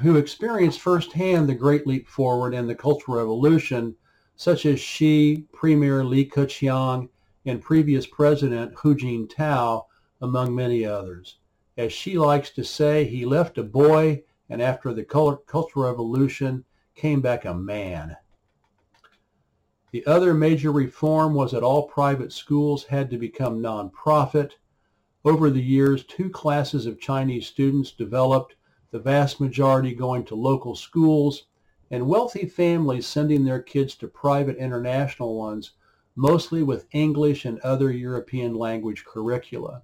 [0.00, 3.94] who experienced firsthand the Great Leap Forward and the Cultural Revolution,
[4.36, 7.08] such as Xi, Premier Li Keqiang,
[7.46, 9.84] and previous President Hu Jintao,
[10.20, 11.38] among many others.
[11.76, 16.64] As Xi likes to say, he left a boy and after the Cultural Revolution
[16.94, 18.16] came back a man.
[19.92, 24.52] The other major reform was that all private schools had to become nonprofit.
[25.24, 28.56] Over the years, two classes of Chinese students developed,
[28.90, 31.44] the vast majority going to local schools,
[31.90, 35.72] and wealthy families sending their kids to private international ones,
[36.16, 39.82] mostly with English and other European language curricula.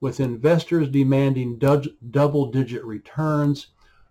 [0.00, 3.68] With investors demanding double-digit returns,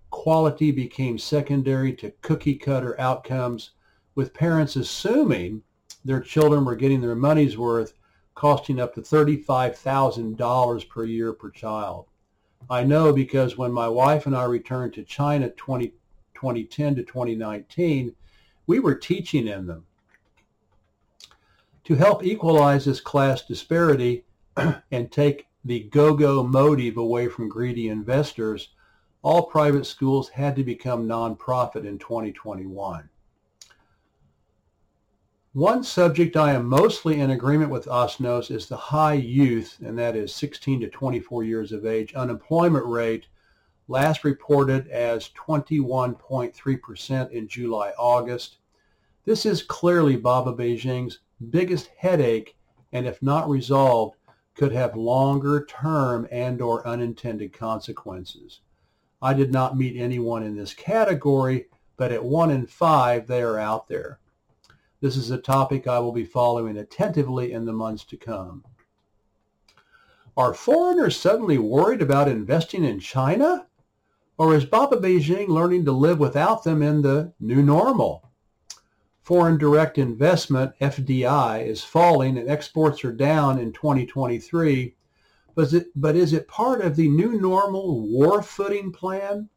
[0.09, 3.71] quality became secondary to cookie-cutter outcomes
[4.15, 5.61] with parents assuming
[6.03, 7.93] their children were getting their money's worth,
[8.33, 12.05] costing up to $35,000 per year per child.
[12.69, 15.93] I know because when my wife and I returned to China 20,
[16.33, 18.15] 2010 to 2019,
[18.67, 19.85] we were teaching in them.
[21.85, 24.25] To help equalize this class disparity
[24.91, 28.69] and take the go-go motive away from greedy investors,
[29.21, 33.09] all private schools had to become nonprofit in 2021.
[35.55, 40.13] One subject I am mostly in agreement with Osnos is the high youth, and that
[40.13, 43.27] is 16 to 24 years of age, unemployment rate,
[43.87, 48.57] last reported as 21.3% in July-August.
[49.23, 52.57] This is clearly Baba Beijing's biggest headache,
[52.91, 54.17] and if not resolved,
[54.55, 58.59] could have longer term and or unintended consequences.
[59.21, 63.57] I did not meet anyone in this category, but at one in five, they are
[63.57, 64.19] out there.
[65.01, 68.63] This is a topic I will be following attentively in the months to come.
[70.37, 73.67] Are foreigners suddenly worried about investing in China?
[74.37, 78.29] Or is Baba Beijing learning to live without them in the new normal?
[79.21, 84.95] Foreign direct investment, FDI, is falling and exports are down in 2023.
[85.55, 89.49] But is it, but is it part of the new normal war footing plan?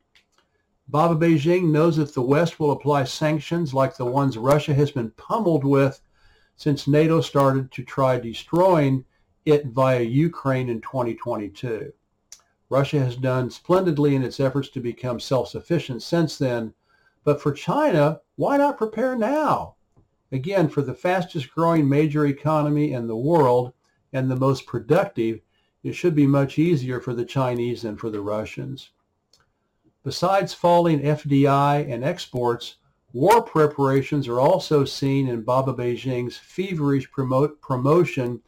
[0.91, 5.11] Baba Beijing knows that the West will apply sanctions like the ones Russia has been
[5.11, 6.01] pummeled with
[6.57, 9.05] since NATO started to try destroying
[9.45, 11.93] it via Ukraine in 2022.
[12.70, 16.72] Russia has done splendidly in its efforts to become self-sufficient since then,
[17.22, 19.74] but for China, why not prepare now?
[20.32, 23.74] Again, for the fastest growing major economy in the world
[24.14, 25.41] and the most productive,
[25.82, 28.91] it should be much easier for the Chinese than for the Russians.
[30.05, 32.77] Besides falling FDI and exports,
[33.13, 38.41] war preparations are also seen in Baba Beijing's feverish promote, promotion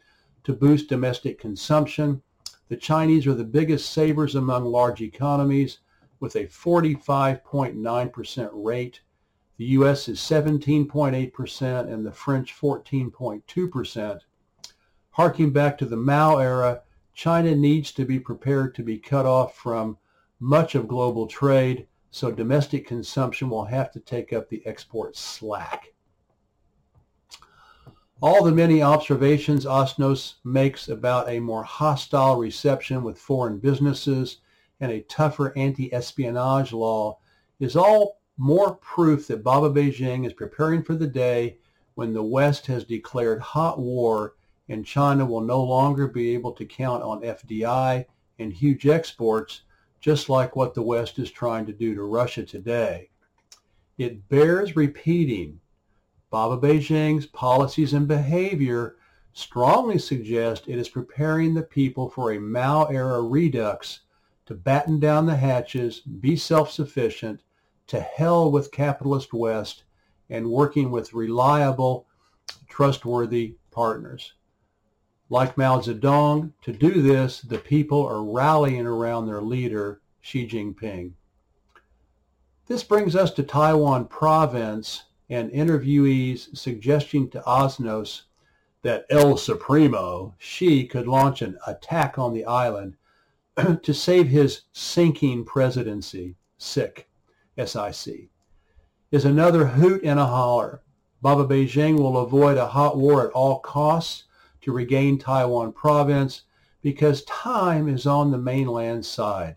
[0.45, 2.23] to boost domestic consumption.
[2.69, 5.79] The Chinese are the biggest savers among large economies
[6.21, 9.01] with a 45.9% rate.
[9.57, 10.09] The U.S.
[10.09, 14.21] is 17.8% and the French 14.2%.
[15.11, 16.83] Harking back to the Mao era,
[17.13, 19.99] China needs to be prepared to be cut off from
[20.41, 25.93] much of global trade, so domestic consumption will have to take up the export slack.
[28.22, 34.38] All the many observations Osnos makes about a more hostile reception with foreign businesses
[34.80, 37.18] and a tougher anti-espionage law
[37.61, 41.59] is all more proof that Baba Beijing is preparing for the day
[41.95, 44.34] when the West has declared hot war
[44.68, 48.05] and China will no longer be able to count on FDI
[48.38, 49.62] and huge exports,
[50.01, 53.11] just like what the West is trying to do to Russia today.
[53.99, 55.61] It bears repeating
[56.31, 58.97] Baba Beijing's policies and behavior
[59.33, 64.01] strongly suggest it is preparing the people for a Mao-era redux
[64.47, 67.43] to batten down the hatches, be self-sufficient,
[67.87, 69.85] to hell with capitalist West,
[70.31, 72.07] and working with reliable,
[72.69, 74.35] trustworthy partners.
[75.33, 81.12] Like Mao Zedong, to do this, the people are rallying around their leader, Xi Jinping.
[82.66, 88.22] This brings us to Taiwan province and interviewees suggesting to Osnos
[88.83, 92.97] that El Supremo, Xi, could launch an attack on the island
[93.85, 97.09] to save his sinking presidency, SIC,
[97.57, 98.28] S-I-C,
[99.12, 100.83] is another hoot and a holler.
[101.22, 104.24] Baba Beijing will avoid a hot war at all costs
[104.63, 106.43] to regain Taiwan province
[106.83, 109.57] because time is on the mainland side.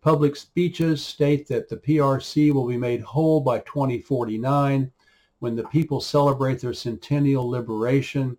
[0.00, 4.92] Public speeches state that the PRC will be made whole by 2049
[5.38, 8.36] when the people celebrate their centennial liberation.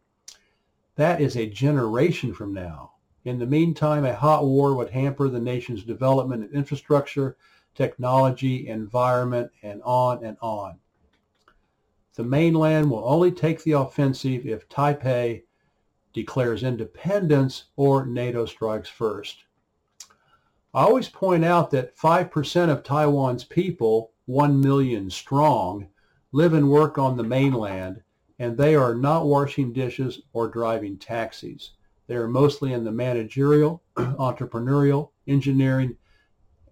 [0.95, 2.93] That is a generation from now.
[3.23, 7.35] In the meantime, a hot war would hamper the nation's development and infrastructure,
[7.73, 10.79] technology, environment, and on and on.
[12.15, 15.43] The mainland will only take the offensive if Taipei
[16.15, 19.43] declares independence or NATO strikes first.
[20.73, 25.89] I always point out that 5% of Taiwan's people, 1 million strong,
[26.31, 28.01] live and work on the mainland,
[28.39, 31.71] and they are not washing dishes or driving taxis.
[32.07, 35.97] They are mostly in the managerial, entrepreneurial, engineering,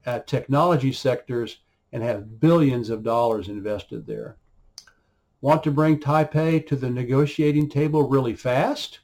[0.05, 1.59] uh, technology sectors
[1.91, 4.37] and have billions of dollars invested there.
[5.41, 8.99] Want to bring Taipei to the negotiating table really fast?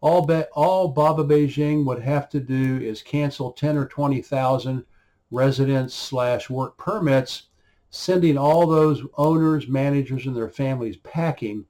[0.00, 4.84] All, be, all Baba Beijing would have to do is cancel 10 or 20,000
[5.30, 7.44] residence slash work permits,
[7.90, 11.64] sending all those owners, managers, and their families packing.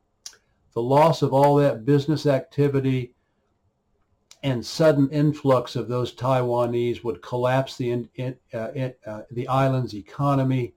[0.74, 3.14] The loss of all that business activity
[4.42, 9.48] and sudden influx of those Taiwanese would collapse the, in, in, uh, in, uh, the
[9.48, 10.74] island's economy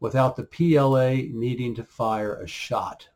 [0.00, 3.08] without the PLA needing to fire a shot.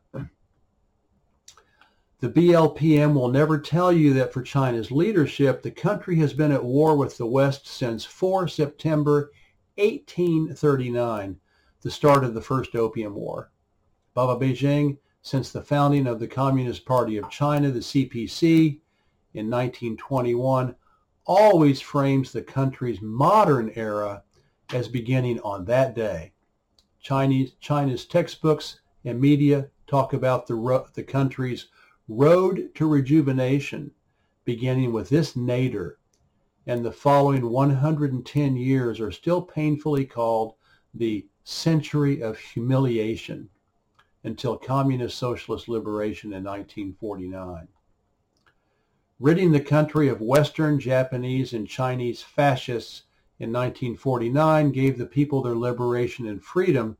[2.21, 6.65] The BLPM will never tell you that for China's leadership, the country has been at
[6.65, 9.31] war with the West since 4 September
[9.75, 11.39] 1839,
[11.81, 13.51] the start of the First Opium War.
[14.13, 18.81] Baba Beijing, since the founding of the Communist Party of China, the CPC,
[19.33, 20.75] in 1921
[21.25, 24.23] always frames the country's modern era
[24.73, 26.33] as beginning on that day.
[26.99, 31.67] Chinese, China's textbooks and media talk about the, the country's
[32.09, 33.91] road to rejuvenation,
[34.43, 35.97] beginning with this nadir,
[36.67, 40.55] and the following 110 years are still painfully called
[40.93, 43.47] the century of humiliation
[44.25, 47.69] until communist socialist liberation in 1949
[49.19, 53.03] ridding the country of Western, Japanese, and Chinese fascists
[53.39, 56.97] in 1949 gave the people their liberation and freedom,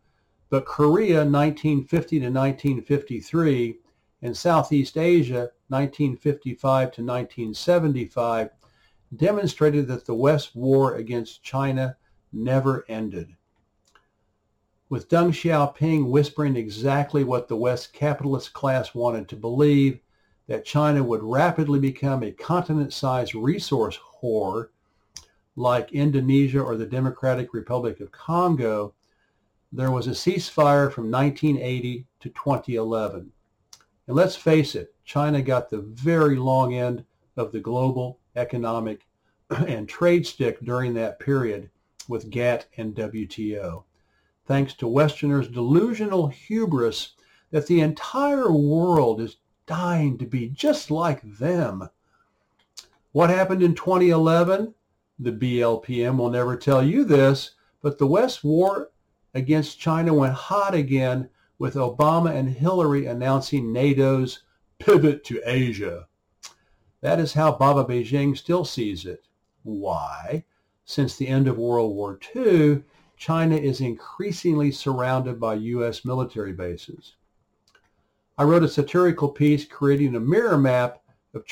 [0.50, 3.80] but Korea 1950 to 1953
[4.22, 6.60] and Southeast Asia 1955
[6.92, 8.50] to 1975
[9.16, 11.96] demonstrated that the West war against China
[12.32, 13.36] never ended.
[14.90, 20.00] With Deng Xiaoping whispering exactly what the West capitalist class wanted to believe,
[20.48, 24.70] that China would rapidly become a continent-sized resource whore
[25.56, 28.94] like Indonesia or the Democratic Republic of Congo,
[29.72, 33.32] there was a ceasefire from 1980 to 2011.
[34.10, 37.06] And let's face it, China got the very long end
[37.38, 39.06] of the global economic
[39.52, 41.70] and trade stick during that period
[42.08, 43.84] with GATT and WTO,
[44.48, 47.14] thanks to Westerners' delusional hubris
[47.52, 49.38] that the entire world is
[49.68, 51.88] dying to be just like them.
[53.12, 54.74] What happened in 2011?
[55.20, 58.90] The BLPM will never tell you this, but the West war
[59.36, 61.30] against China went hot again
[61.60, 64.44] with Obama and Hillary announcing NATO's
[64.80, 66.08] pivot to Asia.
[67.02, 69.28] That is how Baba Beijing still sees it.
[69.64, 70.46] Why?
[70.86, 72.84] Since the end of World War II,
[73.18, 76.06] China is increasingly surrounded by U.S.
[76.06, 77.16] military bases.
[78.38, 81.02] I wrote a satirical piece creating a mirror map
[81.34, 81.46] of,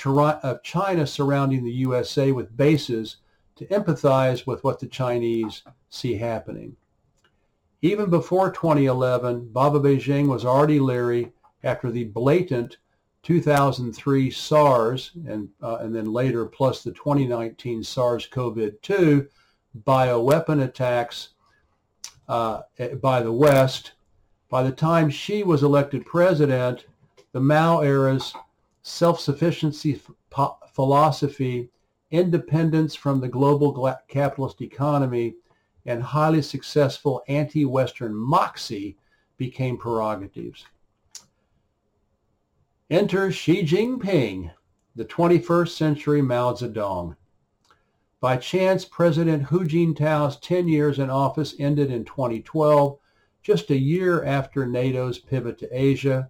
[0.63, 3.17] China surrounding the USA with bases
[3.57, 6.77] to empathize with what the Chinese see happening.
[7.82, 11.32] Even before 2011, Baba Beijing was already leery
[11.63, 12.78] after the blatant
[13.21, 19.28] 2003 SARS and, uh, and then later plus the 2019 SARS-CoV-2
[19.86, 21.30] bioweapon attacks
[22.28, 22.61] uh,
[23.01, 23.91] by the West.
[24.49, 26.86] By the time Xi was elected president,
[27.32, 28.34] the Mao era's
[28.82, 30.01] self-sufficiency
[30.71, 31.69] philosophy,
[32.09, 35.36] independence from the global capitalist economy,
[35.88, 38.97] and highly successful anti-Western moxie
[39.38, 40.65] became prerogatives.
[42.89, 44.51] Enter Xi Jinping,
[44.95, 47.15] the 21st century Mao Zedong.
[48.19, 52.97] By chance, President Hu Jintao's 10 years in office ended in 2012
[53.41, 56.29] just a year after NATO's pivot to Asia.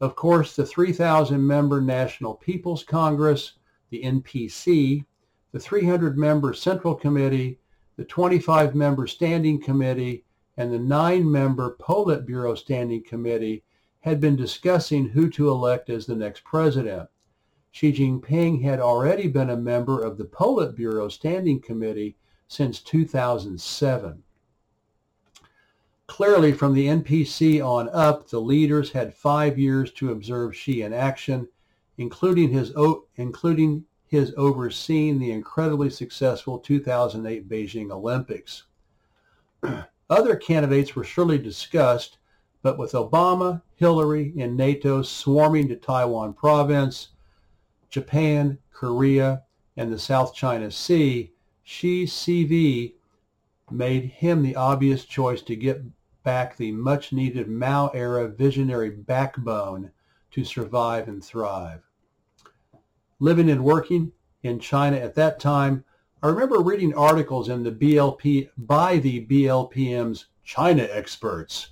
[0.00, 3.54] Of course, the 3,000 member National People's Congress,
[3.90, 5.04] the NPC,
[5.52, 7.58] the 300 member Central Committee,
[7.96, 10.24] the 25 member Standing Committee,
[10.56, 13.64] and the nine member Politburo Standing Committee
[14.00, 17.08] had been discussing who to elect as the next president.
[17.72, 22.16] Xi Jinping had already been a member of the Politburo Standing Committee
[22.46, 24.22] since 2007.
[26.06, 30.92] Clearly, from the NPC on up, the leaders had five years to observe Xi in
[30.92, 31.48] action,
[31.96, 32.72] including his,
[33.16, 33.84] including
[34.14, 38.62] his overseeing the incredibly successful 2008 Beijing Olympics.
[40.08, 42.18] Other candidates were surely discussed,
[42.62, 47.08] but with Obama, Hillary, and NATO swarming to Taiwan province,
[47.90, 49.42] Japan, Korea,
[49.76, 51.32] and the South China Sea,
[51.64, 52.94] Xi's CV
[53.68, 55.82] made him the obvious choice to get
[56.22, 59.90] back the much-needed Mao-era visionary backbone
[60.30, 61.82] to survive and thrive.
[63.20, 64.12] Living and working
[64.42, 65.84] in China at that time,
[66.22, 71.70] I remember reading articles in the BLP by the BLPM's China experts.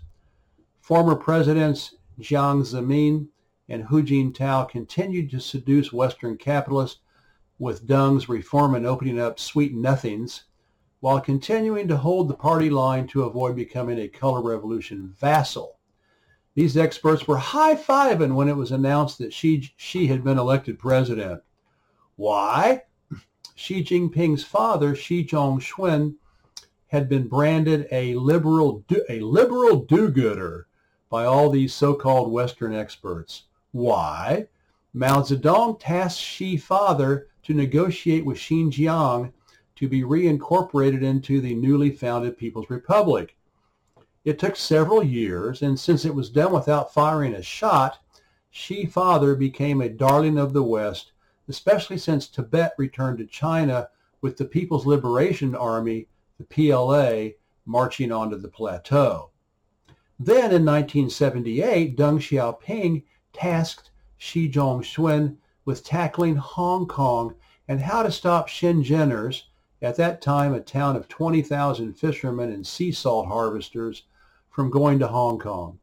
[0.80, 3.28] Former presidents Jiang Zemin
[3.68, 7.01] and Hu Jintao continued to seduce Western capitalists
[7.59, 10.45] with Deng's reform and opening up sweet nothings
[11.01, 15.78] while continuing to hold the party line to avoid becoming a color revolution vassal.
[16.55, 21.42] These experts were high-fiving when it was announced that Xi, Xi had been elected president.
[22.16, 22.82] Why?
[23.55, 26.16] Xi Jinping's father, Xi Zhongxun,
[26.88, 30.66] had been branded a liberal, a liberal do-gooder
[31.09, 33.44] by all these so-called Western experts.
[33.70, 34.48] Why?
[34.92, 39.32] Mao Zedong tasked Xi father to negotiate with Xinjiang
[39.76, 43.36] to be reincorporated into the newly founded People's Republic.
[44.25, 47.99] It took several years, and since it was done without firing a shot,
[48.51, 51.11] Xi Father became a darling of the West,
[51.49, 53.89] especially since Tibet returned to China
[54.20, 56.07] with the People's Liberation Army,
[56.39, 57.31] the PLA,
[57.66, 59.31] marching onto the plateau.
[60.20, 63.03] Then in 1978, Deng Xiaoping
[63.33, 67.35] tasked Xi Zhongxun with tackling Hong Kong
[67.66, 69.43] and how to stop Shenzheners
[69.83, 74.05] at that time a town of 20,000 fishermen and sea salt harvesters,
[74.53, 75.80] from going to Hong Kong.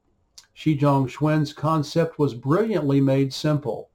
[0.53, 3.89] Xi Zhongxun's concept was brilliantly made simple.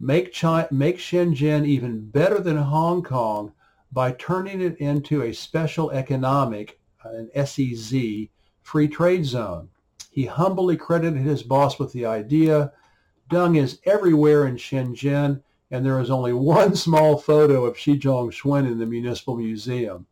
[0.00, 3.52] Make, China, make Shenzhen even better than Hong Kong
[3.90, 8.28] by turning it into a special economic, uh, an SEZ,
[8.62, 9.68] free trade zone.
[10.10, 12.72] He humbly credited his boss with the idea.
[13.28, 18.70] Deng is everywhere in Shenzhen and there is only one small photo of Xi Zhongxun
[18.70, 20.06] in the Municipal Museum.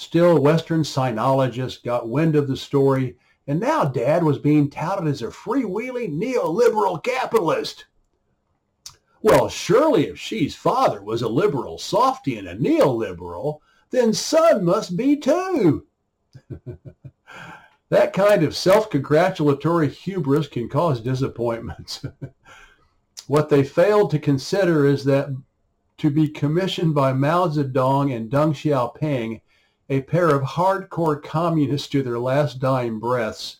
[0.00, 3.16] Still, Western sinologists got wind of the story,
[3.48, 7.84] and now Dad was being touted as a freewheeling neoliberal capitalist.
[9.22, 13.58] Well, surely if Xi's father was a liberal softy and a neoliberal,
[13.90, 15.84] then son must be too.
[17.88, 22.04] That kind of self-congratulatory hubris can cause disappointments.
[23.26, 25.30] what they failed to consider is that
[25.96, 29.40] to be commissioned by Mao Zedong and Deng Xiaoping,
[29.88, 33.58] a pair of hardcore communists to their last dying breaths,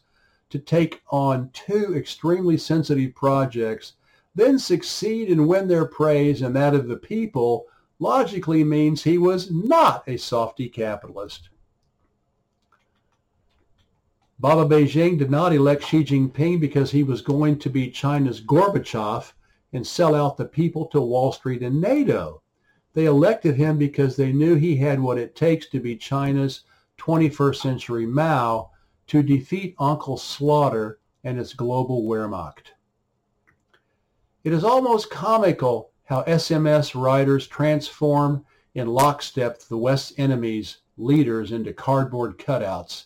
[0.51, 3.95] to take on two extremely sensitive projects,
[4.35, 7.67] then succeed and win their praise and that of the people,
[7.99, 11.49] logically means he was not a softy capitalist.
[14.39, 19.33] Baba Beijing did not elect Xi Jinping because he was going to be China's Gorbachev
[19.73, 22.41] and sell out the people to Wall Street and NATO.
[22.99, 26.63] They elected him because they knew he had what it takes to be China's
[26.99, 28.73] 21st century Mao
[29.07, 32.73] to defeat Uncle Slaughter and its global Wehrmacht.
[34.43, 38.45] It is almost comical how SMS writers transform
[38.75, 43.05] in lockstep the West's enemies, leaders, into cardboard cutouts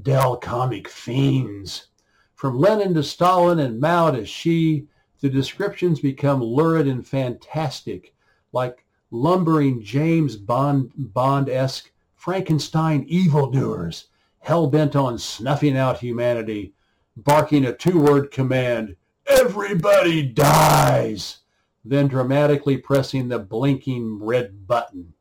[0.00, 1.88] Dell comic fiends.
[2.36, 4.86] From Lenin to Stalin and Mao to Xi,
[5.18, 8.14] the descriptions become lurid and fantastic,
[8.52, 14.06] like lumbering James Bond Bond-esque Frankenstein evildoers,
[14.38, 16.72] hell-bent on snuffing out humanity,
[17.16, 18.96] barking a two-word command,
[19.26, 21.40] everybody dies,
[21.84, 25.12] then dramatically pressing the blinking red button.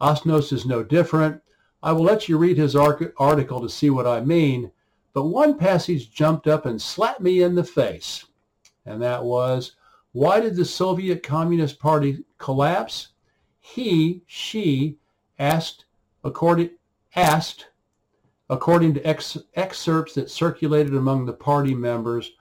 [0.00, 1.42] Osnos is no different.
[1.82, 4.70] I will let you read his article to see what I mean,
[5.12, 8.24] but one passage jumped up and slapped me in the face,
[8.86, 9.72] and that was,
[10.12, 13.08] why did the Soviet Communist Party collapse?
[13.60, 14.98] He, Xi,
[15.38, 15.84] asked,
[16.24, 16.70] according,
[17.14, 17.68] asked,
[18.48, 22.32] according to ex, excerpts that circulated among the party members,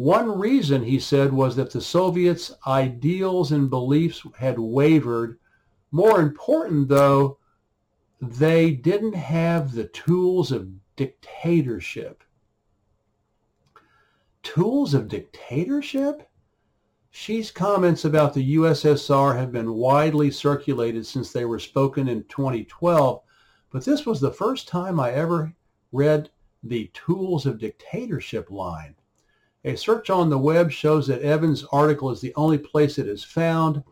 [0.00, 5.38] one reason, he said, was that the Soviets' ideals and beliefs had wavered.
[5.90, 7.36] More important, though,
[8.18, 12.24] they didn't have the tools of dictatorship.
[14.42, 16.28] Tools of dictatorship?
[17.12, 23.22] Xi's comments about the USSR have been widely circulated since they were spoken in 2012,
[23.70, 25.52] but this was the first time I ever
[25.92, 26.30] read
[26.62, 28.94] the tools of dictatorship line.
[29.64, 33.22] A search on the web shows that Evans' article is the only place it is
[33.22, 33.82] found.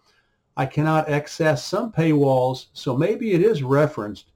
[0.57, 4.33] I cannot access some paywalls, so maybe it is referenced,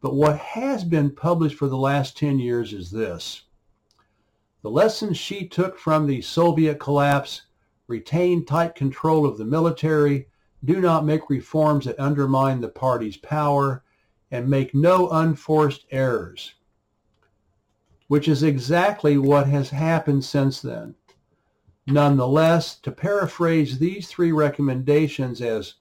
[0.00, 3.42] but what has been published for the last 10 years is this.
[4.62, 7.42] The lessons Xi took from the Soviet collapse,
[7.86, 10.28] retain tight control of the military,
[10.64, 13.84] do not make reforms that undermine the party's power,
[14.30, 16.54] and make no unforced errors,
[18.08, 20.96] which is exactly what has happened since then.
[21.86, 25.74] Nonetheless, to paraphrase these three recommendations as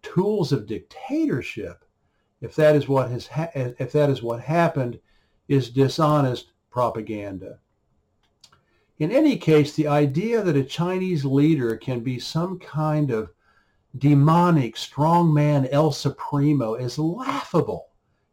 [0.00, 1.84] tools of dictatorship,
[2.40, 4.98] if that is what has ha- if that is what happened,
[5.48, 7.60] is dishonest propaganda.
[9.02, 13.32] In any case, the idea that a Chinese leader can be some kind of
[13.98, 17.88] demonic strongman El Supremo is laughable,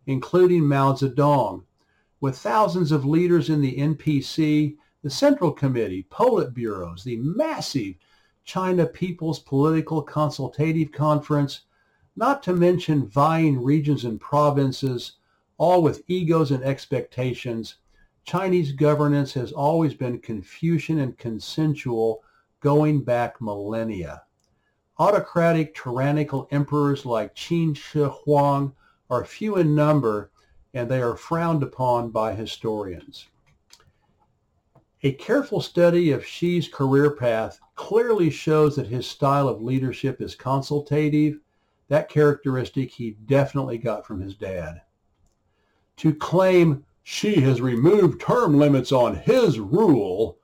[0.05, 1.63] including Mao Zedong.
[2.21, 7.95] With thousands of leaders in the NPC, the Central Committee, Politburos, the massive
[8.43, 11.61] China People's Political Consultative Conference,
[12.15, 15.13] not to mention vying regions and provinces,
[15.57, 17.77] all with egos and expectations,
[18.23, 22.23] Chinese governance has always been Confucian and consensual
[22.59, 24.23] going back millennia.
[24.99, 28.73] Autocratic, tyrannical emperors like Qin Shi Huang
[29.09, 30.31] are few in number
[30.73, 33.27] and they are frowned upon by historians.
[35.01, 40.35] A careful study of Xi's career path clearly shows that his style of leadership is
[40.35, 41.39] consultative.
[41.87, 44.81] That characteristic he definitely got from his dad.
[45.97, 50.39] To claim Xi has removed term limits on his rule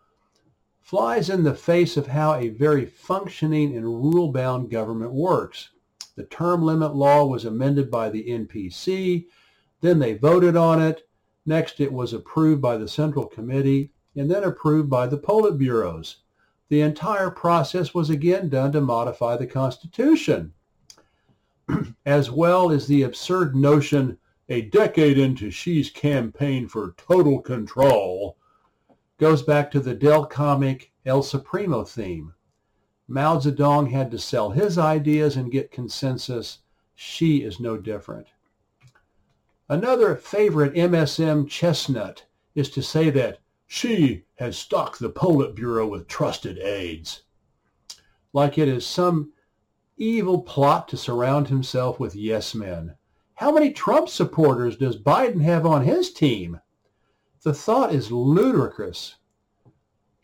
[0.82, 5.72] flies in the face of how a very functioning and rule-bound government works.
[6.16, 9.26] The term limit law was amended by the NPC,
[9.82, 11.08] then they voted on it.
[11.46, 16.18] Next, it was approved by the Central Committee and then approved by the Politburos.
[16.70, 20.54] The entire process was again done to modify the Constitution,
[22.06, 24.18] as well as the absurd notion
[24.48, 28.38] a decade into Xi's campaign for total control
[29.18, 32.34] goes back to the Dell comic El Supremo theme.
[33.08, 36.60] Mao Zedong had to sell his ideas and get consensus.
[36.96, 38.28] Xi is no different.
[39.68, 46.60] Another favorite MSM chestnut is to say that Xi has stocked the Politburo with trusted
[46.60, 47.24] aides.
[48.32, 49.34] Like it is some
[49.98, 52.96] evil plot to surround himself with yes men.
[53.36, 56.62] How many Trump supporters does Biden have on his team?
[57.44, 59.16] The thought is ludicrous.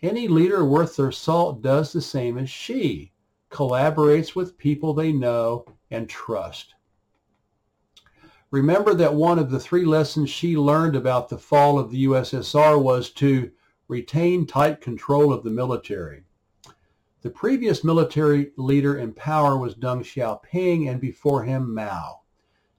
[0.01, 3.11] Any leader worth their salt does the same as Xi,
[3.49, 6.73] collaborates with people they know and trust.
[8.49, 12.81] Remember that one of the three lessons Xi learned about the fall of the USSR
[12.81, 13.51] was to
[13.89, 16.23] retain tight control of the military.
[17.23, 22.20] The previous military leader in power was Deng Xiaoping and before him Mao.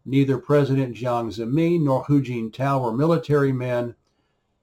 [0.04, 3.94] Neither President Jiang Zemin nor Hu Jintao were military men,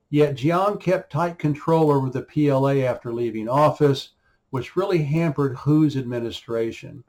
[0.09, 4.09] yet Jiang kept tight control over the PLA after leaving office,
[4.49, 7.03] which really hampered Hu's administration.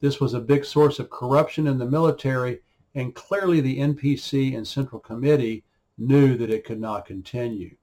[0.00, 2.60] This was a big source of corruption in the military,
[2.94, 5.64] and clearly the NPC and Central Committee
[5.96, 7.76] knew that it could not continue.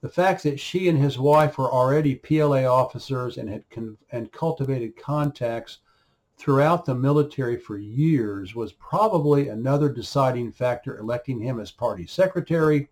[0.00, 3.64] The fact that Xi and his wife were already PLA officers and had
[4.10, 5.80] and cultivated contacts
[6.36, 12.88] throughout the military for years was probably another deciding factor electing him as party secretary,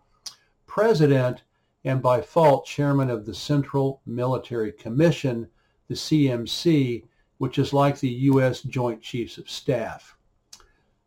[0.65, 1.43] president,
[1.83, 5.47] and by fault chairman of the Central Military Commission,
[5.87, 7.03] the CMC,
[7.37, 8.61] which is like the U.S.
[8.61, 10.17] Joint Chiefs of Staff,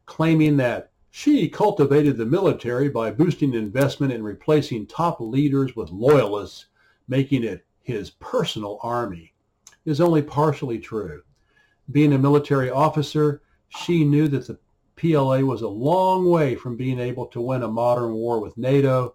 [0.06, 6.66] claiming that Xi cultivated the military by boosting investment and replacing top leaders with loyalists,
[7.08, 9.34] making it his personal army,
[9.84, 11.22] is only partially true.
[11.90, 14.58] Being a military officer, Xi knew that the
[14.96, 19.14] PLA was a long way from being able to win a modern war with NATO.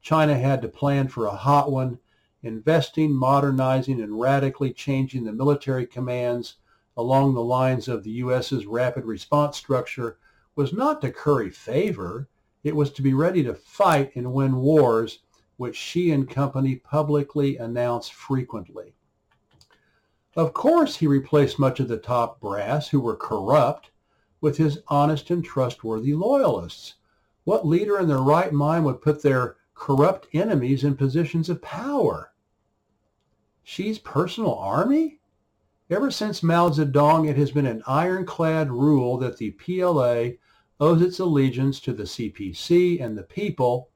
[0.00, 2.00] China had to plan for a hot one,
[2.42, 6.56] investing, modernizing, and radically changing the military commands
[6.96, 10.18] along the lines of the U.S.'s rapid response structure
[10.56, 12.28] was not to curry favor.
[12.64, 15.20] It was to be ready to fight and win wars,
[15.58, 18.94] which Xi and company publicly announced frequently.
[20.36, 23.90] Of course, he replaced much of the top brass who were corrupt
[24.40, 26.94] with his honest and trustworthy loyalists.
[27.42, 32.32] What leader in their right mind would put their corrupt enemies in positions of power?
[33.64, 35.18] Xi's personal army?
[35.90, 40.36] Ever since Mao Zedong, it has been an ironclad rule that the PLA
[40.78, 43.90] owes its allegiance to the CPC and the people.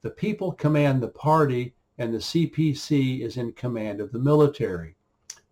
[0.00, 4.93] The people command the party, and the CPC is in command of the military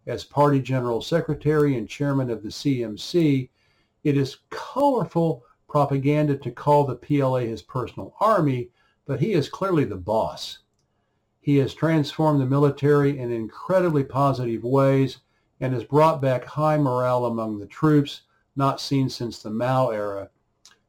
[0.07, 3.49] as party general secretary and chairman of the CMC,
[4.03, 8.71] it is colorful propaganda to call the PLA his personal army,
[9.07, 10.59] but he is clearly the boss.
[11.41, 15.19] He has transformed the military in incredibly positive ways
[15.61, 18.23] and has brought back high morale among the troops,
[18.57, 20.31] not seen since the Mao era.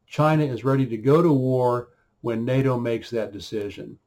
[0.07, 1.89] China is ready to go to war
[2.21, 3.99] when NATO makes that decision.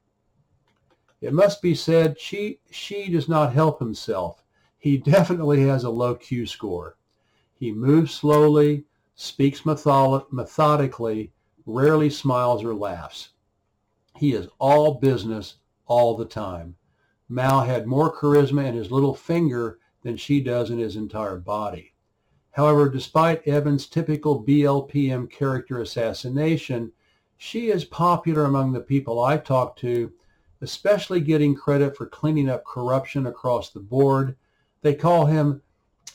[1.21, 4.43] It must be said, Xi, Xi does not help himself
[4.87, 6.95] he definitely has a low Q score.
[7.53, 8.85] He moves slowly,
[9.15, 11.33] speaks methodically,
[11.65, 13.31] rarely smiles or laughs.
[14.15, 15.55] He is all business
[15.87, 16.77] all the time.
[17.27, 21.93] Mao had more charisma in his little finger than Xi does in his entire body.
[22.51, 26.93] However, despite Evan's typical BLPM character assassination,
[27.35, 30.13] Xi is popular among the people I talk to,
[30.61, 34.37] especially getting credit for cleaning up corruption across the board
[34.81, 35.61] they call him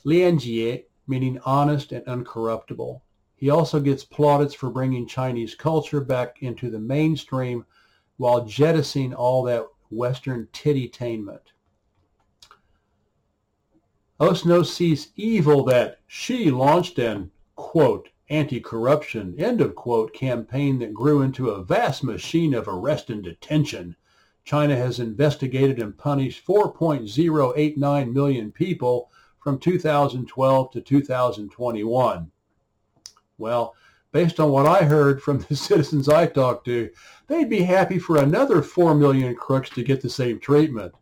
[0.05, 3.01] Lianjie, meaning honest and uncorruptible.
[3.35, 7.65] He also gets plaudits for bringing Chinese culture back into the mainstream
[8.17, 11.53] while jettisoning all that Western tittytainment.
[14.21, 21.23] Osnos sees evil that Xi launched an, quote, anti-corruption, end of quote, campaign that grew
[21.23, 23.97] into a vast machine of arrest and detention
[24.45, 32.31] China has investigated and punished 4.089 million people from 2012 to 2021.
[33.39, 33.75] Well,
[34.13, 36.91] based on what I heard from the citizens I talked to,
[37.27, 40.95] they'd be happy for another 4 million crooks to get the same treatment.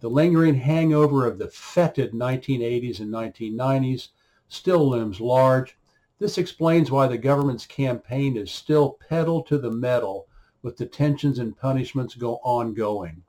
[0.00, 4.08] The lingering hangover of the fetid 1980s and 1990s
[4.48, 5.78] still looms large.
[6.18, 10.26] This explains why the government's campaign is still pedal to the metal
[10.64, 13.22] with detentions and punishments go ongoing.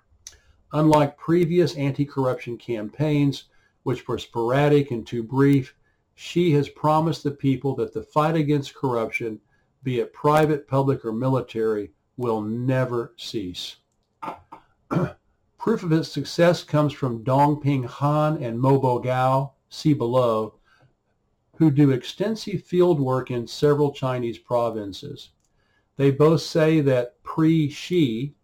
[0.71, 3.43] Unlike previous anti-corruption campaigns,
[3.83, 5.75] which were sporadic and too brief,
[6.15, 9.41] Xi has promised the people that the fight against corruption,
[9.83, 13.75] be it private, public, or military, will never cease.
[15.59, 20.55] Proof of its success comes from Dongping Han and Mobo Gao, see below,
[21.57, 25.31] who do extensive field work in several Chinese provinces.
[25.98, 28.36] They both say that pre-Xi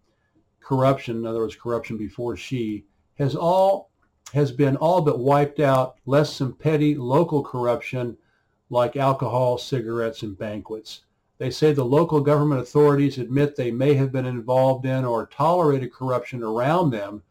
[0.61, 2.85] corruption, in other words, corruption before Xi,
[3.15, 3.89] has all
[4.33, 8.17] has been all but wiped out, less some petty local corruption
[8.69, 11.01] like alcohol, cigarettes, and banquets.
[11.37, 15.91] They say the local government authorities admit they may have been involved in or tolerated
[15.91, 17.23] corruption around them,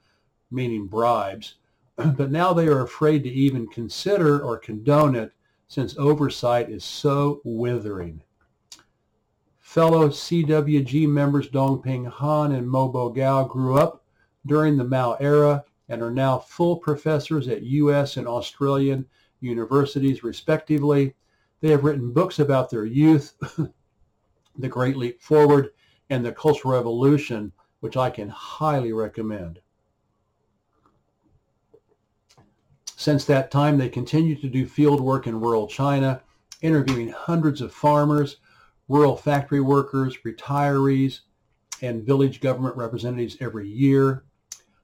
[0.51, 1.55] meaning bribes,
[1.97, 5.33] but now they are afraid to even consider or condone it
[5.69, 8.21] since oversight is so withering.
[9.71, 14.05] Fellow CWG members Dongping Han and Mobo Gao grew up
[14.45, 18.17] during the Mao era and are now full professors at U.S.
[18.17, 19.07] and Australian
[19.39, 21.15] universities, respectively.
[21.61, 23.37] They have written books about their youth,
[24.59, 25.71] The Great Leap Forward,
[26.11, 29.61] and the Cultural Revolution, which I can highly recommend.
[32.97, 36.25] Since that time, they continue to do field work in rural China,
[36.61, 38.39] interviewing hundreds of farmers,
[38.91, 41.21] rural factory workers, retirees,
[41.81, 44.25] and village government representatives every year.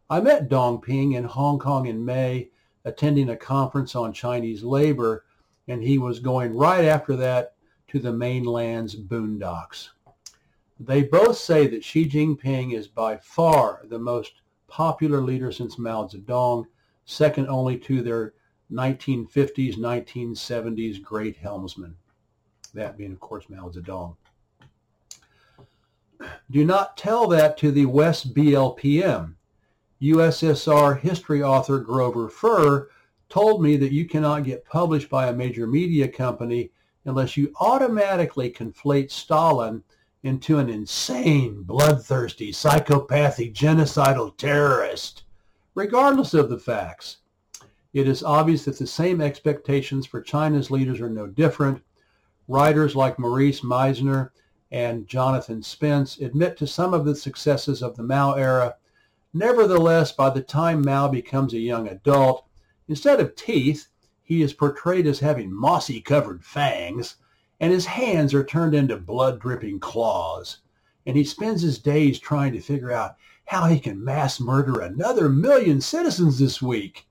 [0.08, 2.50] I met Dong Ping in Hong Kong in May,
[2.84, 5.24] attending a conference on Chinese labor,
[5.66, 7.56] and he was going right after that
[7.88, 9.88] to the mainland's boondocks.
[10.78, 14.34] They both say that Xi Jinping is by far the most
[14.68, 16.66] popular leader since Mao Zedong,
[17.06, 18.34] second only to their
[18.70, 21.96] 1950s, 1970s great helmsman
[22.76, 24.16] that being, of course, Mao Zedong.
[26.50, 29.34] Do not tell that to the West BLPM.
[30.00, 32.88] USSR history author Grover Furr
[33.28, 36.70] told me that you cannot get published by a major media company
[37.04, 39.82] unless you automatically conflate Stalin
[40.22, 45.24] into an insane, bloodthirsty, psychopathic, genocidal terrorist,
[45.74, 47.18] regardless of the facts.
[47.92, 51.82] It is obvious that the same expectations for China's leaders are no different,
[52.48, 54.30] Writers like Maurice Meisner
[54.70, 58.76] and Jonathan Spence admit to some of the successes of the Mao era.
[59.34, 62.46] Nevertheless, by the time Mao becomes a young adult,
[62.88, 63.88] instead of teeth,
[64.22, 67.16] he is portrayed as having mossy-covered fangs,
[67.60, 70.58] and his hands are turned into blood-dripping claws.
[71.06, 75.28] And he spends his days trying to figure out how he can mass murder another
[75.28, 77.06] million citizens this week.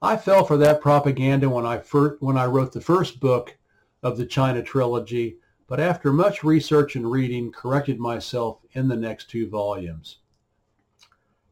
[0.00, 3.56] I fell for that propaganda when I, first, when I wrote the first book,
[4.02, 5.36] of the China trilogy,
[5.66, 10.18] but after much research and reading, corrected myself in the next two volumes.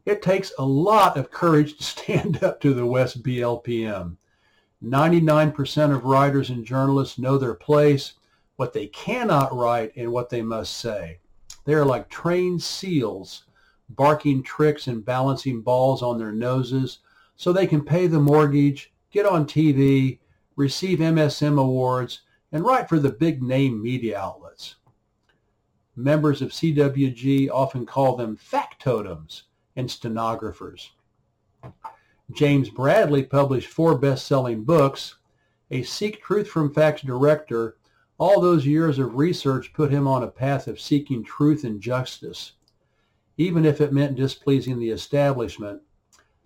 [0.04, 4.16] It takes a lot of courage to stand up to the West BLPM.
[4.82, 8.14] 99% of writers and journalists know their place,
[8.56, 11.18] what they cannot write, and what they must say.
[11.64, 13.44] They are like trained seals,
[13.90, 16.98] barking tricks and balancing balls on their noses
[17.36, 20.18] so they can pay the mortgage, get on TV,
[20.56, 22.20] receive MSM awards,
[22.52, 24.76] and write for the big name media outlets.
[25.96, 29.42] Members of CWG often call them factotums
[29.76, 30.92] and stenographers.
[32.32, 35.16] James Bradley published four best-selling books.
[35.70, 37.76] A Seek Truth from Facts director,
[38.18, 42.52] all those years of research put him on a path of seeking truth and justice,
[43.36, 45.82] even if it meant displeasing the establishment.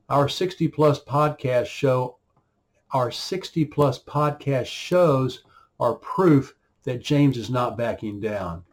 [0.08, 2.18] Our 60 plus podcast show,
[2.92, 5.42] our 60 plus podcast shows
[5.78, 6.54] are proof
[6.84, 8.64] that James is not backing down.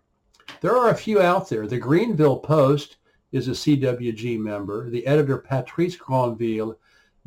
[0.62, 1.66] There are a few out there.
[1.66, 2.98] The Greanville Post
[3.32, 4.90] is a CWG member.
[4.90, 6.76] The editor, Patrice Greanville,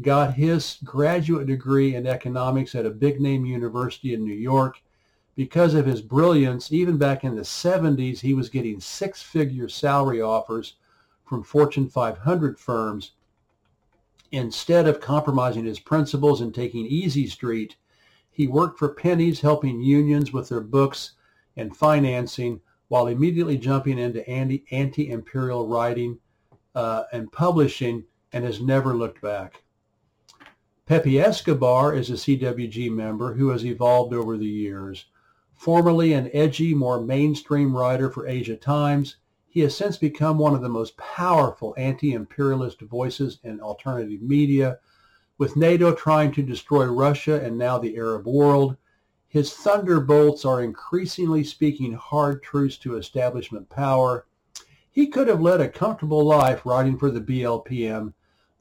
[0.01, 4.83] got his graduate degree in economics at a big name university in New York.
[5.37, 10.75] Because of his brilliance, even back in the 70s, he was getting six-figure salary offers
[11.25, 13.13] from Fortune 500 firms.
[14.31, 17.77] Instead of compromising his principles and taking Easy Street,
[18.35, 21.13] he worked for pennies helping unions with their books
[21.57, 26.19] and financing while immediately jumping into anti, anti-imperial writing
[26.75, 29.63] uh, and publishing and has never looked back.
[30.85, 35.07] Pepe Escobar is a CWG member who has evolved over the years.
[35.55, 39.17] Formerly an edgy, more mainstream writer for Asia Times,
[39.47, 44.81] he has since become one of the most powerful anti-imperialist voices in alternative media
[45.37, 48.77] with NATO trying to destroy Russia and now the Arab world,
[49.27, 54.27] his thunderbolts are increasingly speaking hard truths to establishment power.
[54.93, 58.13] He could have led a comfortable life writing for the BLPM,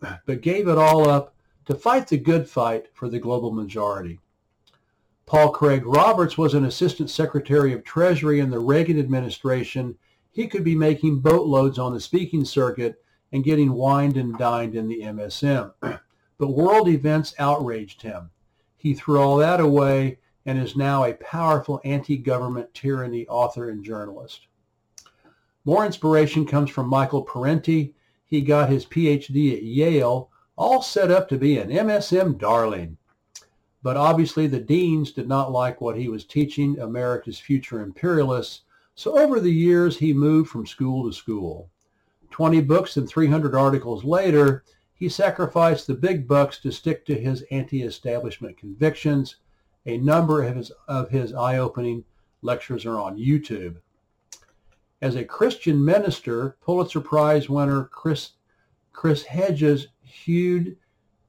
[0.25, 4.19] but gave it all up to fight the good fight for the global majority.
[5.27, 9.95] Paul Craig Roberts was an assistant secretary of Treasury in the Reagan administration.
[10.31, 13.01] He could be making boatloads on the speaking circuit
[13.31, 15.71] and getting wined and dined in the MSM.
[16.43, 18.29] But world events outraged him.
[18.75, 24.47] He threw all that away and is now a powerful anti-government tyranny author and journalist.
[25.63, 27.95] More inspiration comes from Michael Parenti.
[28.25, 32.97] He got his PhD at Yale, all set up to be an MSM darling.
[33.81, 38.63] But obviously the deans did not like what he was teaching America's future imperialists,
[38.95, 41.69] so over the years he moved from school to school.
[42.31, 44.65] 20 books and 300 articles later,
[45.03, 49.35] he sacrificed the big bucks to stick to his anti-establishment convictions.
[49.85, 52.05] A number of his, of his eye-opening
[52.41, 53.75] lectures are on YouTube.
[55.01, 58.31] As a Christian minister, Pulitzer Prize winner Chris,
[58.93, 60.77] Chris Hedges hewed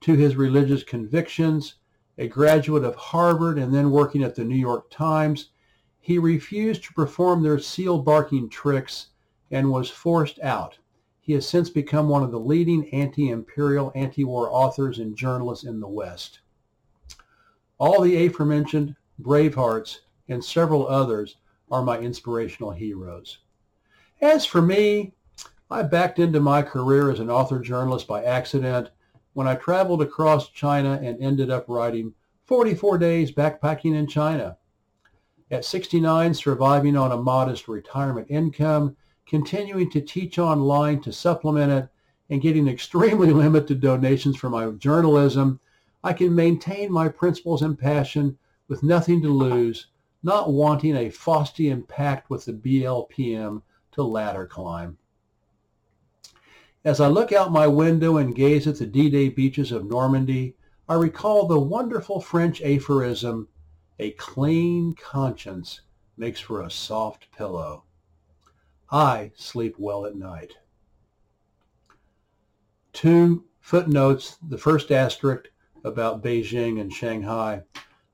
[0.02, 1.74] to his religious convictions.
[2.16, 5.50] A graduate of Harvard and then working at the New York Times,
[5.98, 9.08] he refused to perform their seal barking tricks
[9.50, 10.78] and was forced out.
[11.24, 15.88] He has since become one of the leading anti-imperial, anti-war authors and journalists in the
[15.88, 16.40] West.
[17.78, 21.36] All the aforementioned Bravehearts and several others
[21.70, 23.38] are my inspirational heroes.
[24.20, 25.14] As for me,
[25.70, 28.90] I backed into my career as an author journalist by accident
[29.32, 32.12] when I traveled across China and ended up writing
[32.44, 34.58] 44 days backpacking in China.
[35.50, 41.88] At 69, surviving on a modest retirement income, continuing to teach online to supplement it,
[42.30, 45.60] and getting extremely limited donations for my journalism,
[46.02, 49.86] I can maintain my principles and passion with nothing to lose,
[50.22, 53.62] not wanting a Faustian pact with the BLPM
[53.92, 54.98] to ladder climb.
[56.84, 60.54] As I look out my window and gaze at the D-Day beaches of Normandy,
[60.86, 63.48] I recall the wonderful French aphorism,
[63.98, 65.80] a clean conscience
[66.18, 67.84] makes for a soft pillow.
[68.94, 70.52] I sleep well at night.
[72.92, 75.50] Two footnotes, the first asterisk
[75.82, 77.64] about Beijing and Shanghai.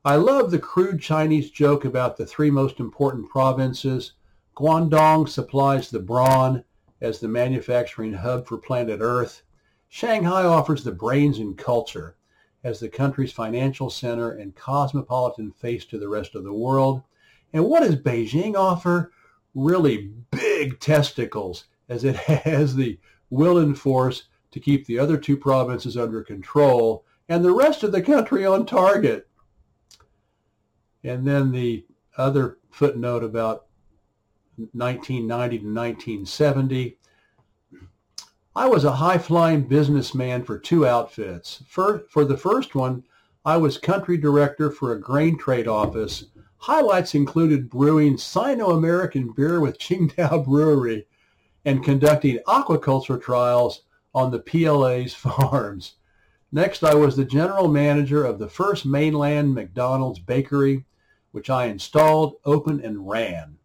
[0.03, 4.13] I love the crude Chinese joke about the three most important provinces.
[4.57, 6.63] Guangdong supplies the brawn
[6.99, 9.43] as the manufacturing hub for planet Earth.
[9.87, 12.15] Shanghai offers the brains and culture
[12.63, 17.03] as the country's financial center and cosmopolitan face to the rest of the world.
[17.53, 19.11] And what does Beijing offer?
[19.53, 22.99] Really big testicles as it has the
[23.29, 27.91] will and force to keep the other two provinces under control and the rest of
[27.91, 29.27] the country on target.
[31.03, 31.85] And then the
[32.17, 33.67] other footnote about
[34.73, 36.97] 1990 to 1970.
[38.55, 41.63] I was a high-flying businessman for two outfits.
[41.67, 43.03] For, for the first one,
[43.45, 46.25] I was country director for a grain trade office.
[46.61, 51.07] Highlights included brewing Sino-American beer with Qingdao Brewery
[51.65, 53.81] and conducting aquaculture trials
[54.13, 55.95] on the PLA's farms.
[56.51, 60.85] Next, I was the general manager of the first mainland McDonald's bakery,
[61.31, 63.57] which I installed, opened, and ran.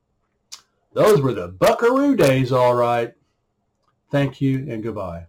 [0.94, 3.12] Those were the buckaroo days, all right.
[4.10, 5.26] Thank you and goodbye.